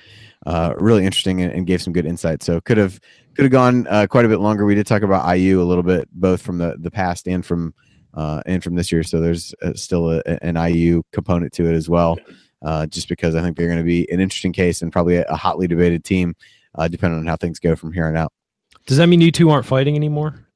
[0.46, 2.44] uh, really interesting and, and, gave some good insight.
[2.44, 3.00] So could have
[3.36, 4.66] could have gone uh, quite a bit longer.
[4.66, 7.74] We did talk about IU a little bit, both from the the past and from
[8.14, 9.04] uh, and from this year.
[9.04, 12.18] So there's uh, still a, an IU component to it as well.
[12.62, 15.24] Uh, just because I think they're going to be an interesting case and probably a,
[15.30, 16.36] a hotly debated team,
[16.76, 18.34] uh, depending on how things go from here on out.
[18.90, 20.48] Does that mean you two aren't fighting anymore?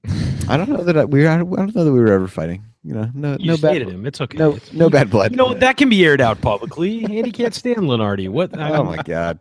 [0.49, 1.27] I don't know that I, we.
[1.27, 2.65] I don't know that we were ever fighting.
[2.83, 3.73] You know, no, you no bad.
[3.73, 4.07] hated him.
[4.07, 4.39] It's okay.
[4.39, 5.29] No, it's, no bad blood.
[5.29, 7.03] You know that can be aired out publicly.
[7.03, 8.29] Andy can't stand Lunardi.
[8.29, 8.49] What?
[8.59, 9.39] oh my god,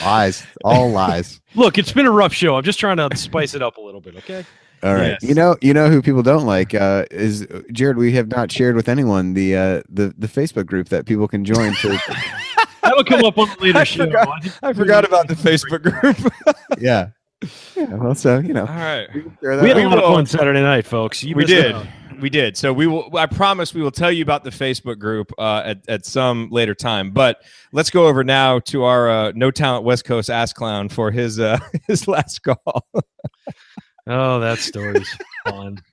[0.00, 1.40] lies, all lies.
[1.56, 2.54] Look, it's been a rough show.
[2.54, 4.14] I'm just trying to spice it up a little bit.
[4.18, 4.46] Okay.
[4.84, 5.18] All right.
[5.20, 5.24] Yes.
[5.24, 7.96] You know, you know who people don't like uh, is Jerod.
[7.96, 11.44] We have not shared with anyone the uh, the the Facebook group that people can
[11.44, 11.98] join to.
[12.82, 14.06] That'll come up on the later I show.
[14.06, 16.32] Forgot, I forgot about the Facebook group.
[16.78, 17.08] yeah.
[17.74, 19.08] Yeah, well, so you know, all right.
[19.14, 21.22] We, we had a lot of fun Saturday night, folks.
[21.22, 21.74] You we did,
[22.20, 22.56] we did.
[22.56, 23.16] So we will.
[23.16, 26.74] I promise we will tell you about the Facebook group uh, at at some later
[26.74, 27.12] time.
[27.12, 31.10] But let's go over now to our uh, no talent West Coast ass clown for
[31.10, 32.86] his uh, his last call.
[34.06, 35.08] oh, that story's
[35.46, 35.78] fun.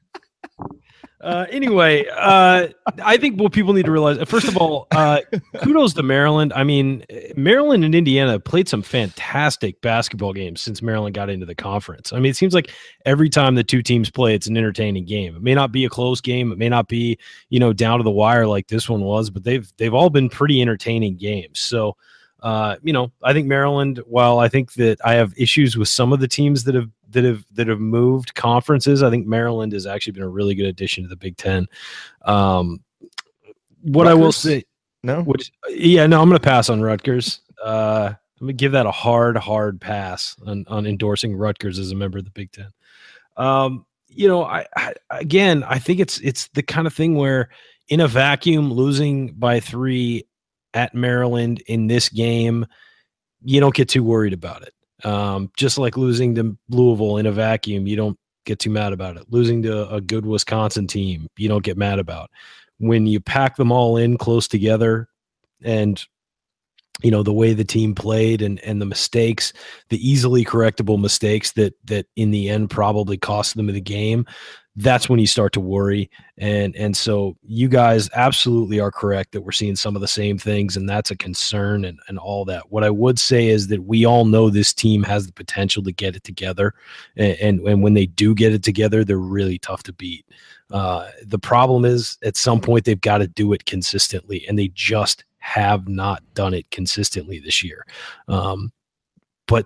[1.20, 2.68] Uh, anyway, uh,
[3.04, 5.22] I think what people need to realize, first of all, uh,
[5.64, 6.54] kudos to Maryland.
[6.54, 7.04] I mean,
[7.36, 12.14] Maryland and Indiana played some fantastic basketball games since Maryland got into the conference.
[12.14, 12.72] I mean, it seems like
[13.06, 15.36] every time the two teams play, it's an entertaining game.
[15.36, 17.18] It may not be a close game, it may not be,
[17.50, 20.30] you know, down to the wire like this one was, but they've they've all been
[20.30, 21.60] pretty entertaining games.
[21.60, 21.96] So.
[22.44, 24.00] Uh, you know, I think Maryland.
[24.06, 27.24] While I think that I have issues with some of the teams that have that
[27.24, 29.04] have that have moved conferences.
[29.04, 31.68] I think Maryland has actually been a really good addition to the Big Ten.
[32.24, 32.84] Um,
[33.82, 34.20] what Rutgers?
[34.20, 34.64] I will say,
[35.04, 37.42] no, which yeah, no, I'm going to pass on Rutgers.
[37.64, 41.92] Uh, I'm going to give that a hard, hard pass on on endorsing Rutgers as
[41.92, 42.72] a member of the Big Ten.
[43.38, 47.50] Um, you know, I, I again, I think it's it's the kind of thing where
[47.88, 50.26] in a vacuum, losing by three
[50.74, 52.66] at Maryland in this game,
[53.44, 54.74] you don't get too worried about it.
[55.04, 59.18] Um, just like losing to Louisville in a vacuum, you don't get too mad about
[59.18, 59.26] it.
[59.30, 62.32] Losing to a good Wisconsin team, you don't get mad about.
[62.80, 65.10] When you pack them all in close together
[65.64, 66.04] and
[67.02, 69.54] you know the way the team played and and the mistakes
[69.90, 74.26] the easily correctable mistakes that that in the end probably cost them the game
[74.78, 76.10] that's when you start to worry.
[76.38, 80.38] And and so you guys absolutely are correct that we're seeing some of the same
[80.38, 82.72] things and that's a concern and, and all that.
[82.72, 85.92] What i would say is that we all know this team has the potential to
[85.92, 86.76] get it together
[87.16, 90.26] and and, and when they do get it together they're really tough to beat.
[90.70, 94.68] Uh, the problem is at some point they've got to do it consistently and they
[94.76, 97.86] just have not done it consistently this year.
[98.28, 98.72] Um,
[99.48, 99.66] but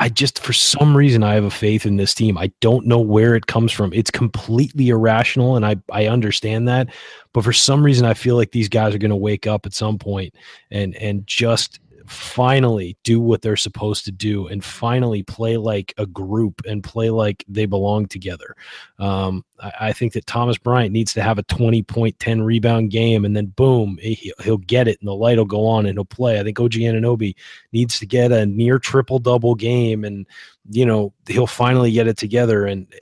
[0.00, 2.38] I just, for some reason, I have a faith in this team.
[2.38, 3.92] I don't know where it comes from.
[3.92, 6.88] It's completely irrational, and I, I understand that.
[7.34, 9.74] But for some reason, I feel like these guys are going to wake up at
[9.74, 10.34] some point
[10.70, 11.80] and and just
[12.10, 17.08] finally do what they're supposed to do and finally play like a group and play
[17.08, 18.56] like they belong together.
[18.98, 22.90] Um, I, I, think that Thomas Bryant needs to have a 20 point, 10 rebound
[22.90, 25.96] game and then boom, he, will get it and the light will go on and
[25.96, 26.40] he'll play.
[26.40, 27.36] I think OG Anunoby
[27.72, 30.26] needs to get a near triple double game and,
[30.68, 32.66] you know, he'll finally get it together.
[32.66, 32.92] And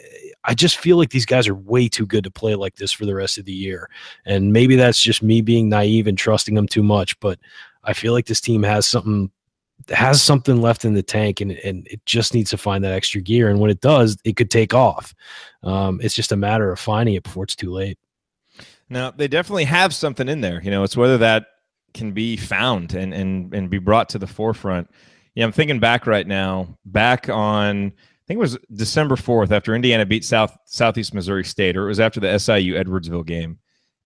[0.44, 3.06] I just feel like these guys are way too good to play like this for
[3.06, 3.88] the rest of the year.
[4.24, 7.38] And maybe that's just me being naive and trusting them too much, but
[7.88, 9.30] I feel like this team has something
[9.88, 13.20] has something left in the tank and, and it just needs to find that extra
[13.20, 13.48] gear.
[13.48, 15.14] And when it does, it could take off.
[15.62, 17.96] Um, it's just a matter of finding it before it's too late.
[18.90, 20.62] Now they definitely have something in there.
[20.62, 21.46] You know, it's whether that
[21.94, 24.90] can be found and and and be brought to the forefront.
[25.34, 29.74] Yeah, I'm thinking back right now, back on I think it was December 4th after
[29.74, 33.58] Indiana beat South Southeast Missouri State, or it was after the SIU Edwardsville game.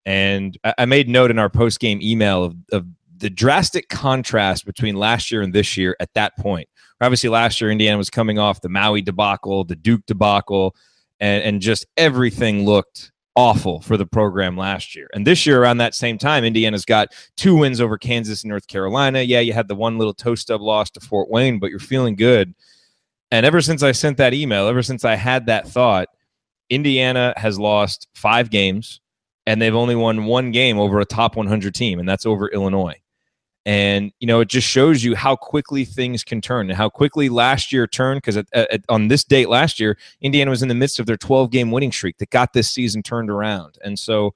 [0.05, 2.87] And I, I made note in our post game email of, of
[3.23, 6.69] the drastic contrast between last year and this year at that point.
[7.01, 10.75] Obviously, last year Indiana was coming off the Maui debacle, the Duke debacle,
[11.21, 15.09] and, and just everything looked awful for the program last year.
[15.15, 18.67] And this year, around that same time, Indiana's got two wins over Kansas and North
[18.67, 19.23] Carolina.
[19.23, 22.17] Yeah, you had the one little toe stub loss to Fort Wayne, but you're feeling
[22.17, 22.55] good.
[23.31, 26.09] And ever since I sent that email, ever since I had that thought,
[26.69, 29.01] Indiana has lost five games
[29.47, 33.02] and they've only won one game over a top 100 team, and that's over Illinois.
[33.65, 37.29] And, you know, it just shows you how quickly things can turn and how quickly
[37.29, 38.21] last year turned.
[38.21, 38.43] Because
[38.89, 41.93] on this date last year, Indiana was in the midst of their 12 game winning
[41.93, 43.79] streak that got this season turned around.
[43.85, 44.35] And so,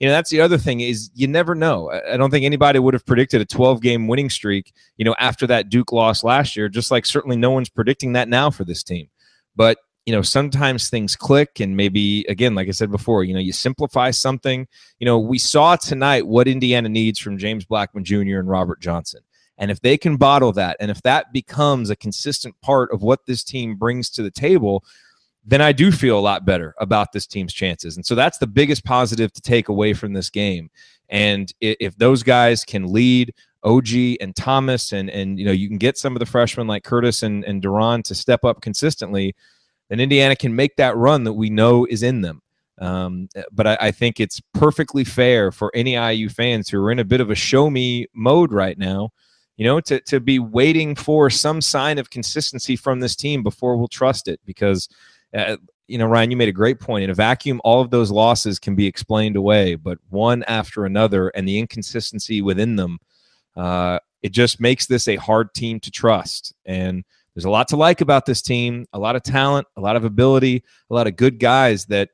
[0.00, 1.90] you know, that's the other thing is you never know.
[1.90, 5.46] I don't think anybody would have predicted a 12 game winning streak, you know, after
[5.46, 8.82] that Duke loss last year, just like certainly no one's predicting that now for this
[8.82, 9.08] team.
[9.54, 13.40] But you know sometimes things click and maybe again like i said before you know
[13.40, 14.66] you simplify something.
[14.98, 19.20] You know we saw tonight what indiana needs from james blackmon jr and robert johnson.
[19.58, 23.26] And if they can bottle that and if that becomes a consistent part of what
[23.26, 24.84] this team brings to the table
[25.44, 27.96] then i do feel a lot better about this team's chances.
[27.96, 30.70] And so that's the biggest positive to take away from this game.
[31.08, 33.32] And if those guys can lead
[33.62, 33.88] OG
[34.20, 37.24] and Thomas and and you know you can get some of the freshmen like Curtis
[37.24, 39.34] and and De'Ron to step up consistently
[39.88, 42.42] then Indiana can make that run that we know is in them.
[42.78, 46.98] Um, but I, I, think it's perfectly fair for any IU fans who are in
[46.98, 49.10] a bit of a show me mode right now,
[49.56, 53.78] you know, to, to be waiting for some sign of consistency from this team before
[53.78, 54.40] we'll trust it.
[54.44, 54.90] Because,
[55.34, 55.56] uh,
[55.88, 57.04] you know, Ryan, you made a great point.
[57.04, 61.28] In a vacuum, all of those losses can be explained away, but one after another
[61.28, 62.98] and the inconsistency within them,
[63.56, 66.52] uh, it just makes this a hard team to trust.
[66.66, 67.04] And
[67.36, 70.04] there's a lot to like about this team, a lot of talent, a lot of
[70.04, 72.08] ability, a lot of good guys that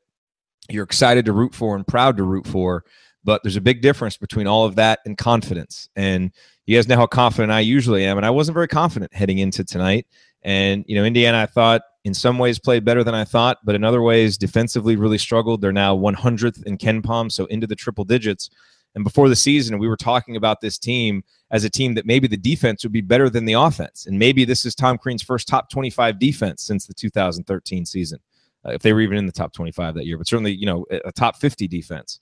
[0.69, 2.85] you're excited to root for and proud to root for.
[3.23, 5.89] But there's a big difference between all of that and confidence.
[5.95, 6.33] And
[6.67, 8.17] you guys know how confident I usually am.
[8.17, 10.09] And I wasn't very confident heading into tonight.
[10.43, 13.77] And, you know, Indiana, I thought in some ways played better than I thought, but
[13.77, 15.61] in other ways defensively really struggled.
[15.61, 18.51] They're now 100th in KenPom, so into the triple digits.
[18.95, 22.29] And before the season, we were talking about this team as a team that maybe
[22.29, 24.07] the defense would be better than the offense.
[24.07, 28.19] And maybe this is Tom Crean's first top 25 defense since the 2013 season,
[28.67, 30.85] uh, if they were even in the top 25 that year, but certainly, you know,
[30.91, 32.21] a top 50 defense.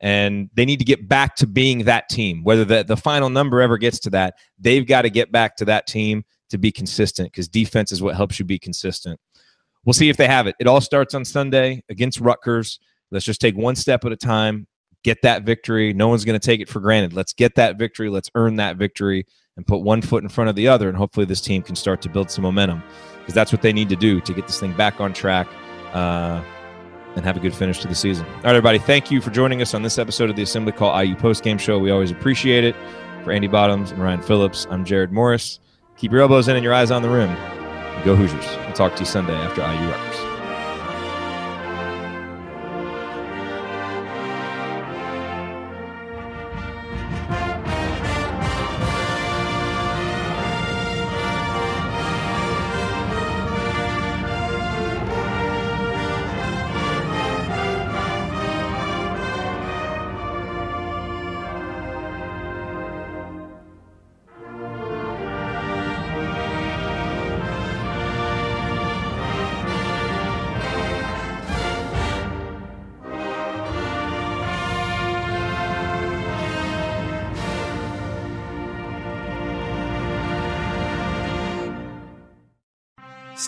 [0.00, 2.42] And they need to get back to being that team.
[2.42, 5.64] Whether the, the final number ever gets to that, they've got to get back to
[5.66, 9.20] that team to be consistent because defense is what helps you be consistent.
[9.84, 10.56] We'll see if they have it.
[10.58, 12.80] It all starts on Sunday against Rutgers.
[13.12, 14.66] Let's just take one step at a time
[15.02, 15.92] get that victory.
[15.92, 17.12] No one's going to take it for granted.
[17.12, 18.08] Let's get that victory.
[18.08, 19.26] Let's earn that victory
[19.56, 20.88] and put one foot in front of the other.
[20.88, 22.82] And hopefully, this team can start to build some momentum
[23.18, 25.48] because that's what they need to do to get this thing back on track
[25.92, 26.42] uh,
[27.14, 28.26] and have a good finish to the season.
[28.26, 28.78] All right, everybody.
[28.78, 31.58] Thank you for joining us on this episode of the Assembly Call IU Post Game
[31.58, 31.78] Show.
[31.78, 32.74] We always appreciate it.
[33.22, 35.60] For Andy Bottoms and Ryan Phillips, I'm Jerod Morris.
[35.96, 37.32] Keep your elbows in and your eyes on the rim.
[38.04, 38.44] Go Hoosiers.
[38.66, 40.11] We'll talk to you Sunday after IU Rutgers.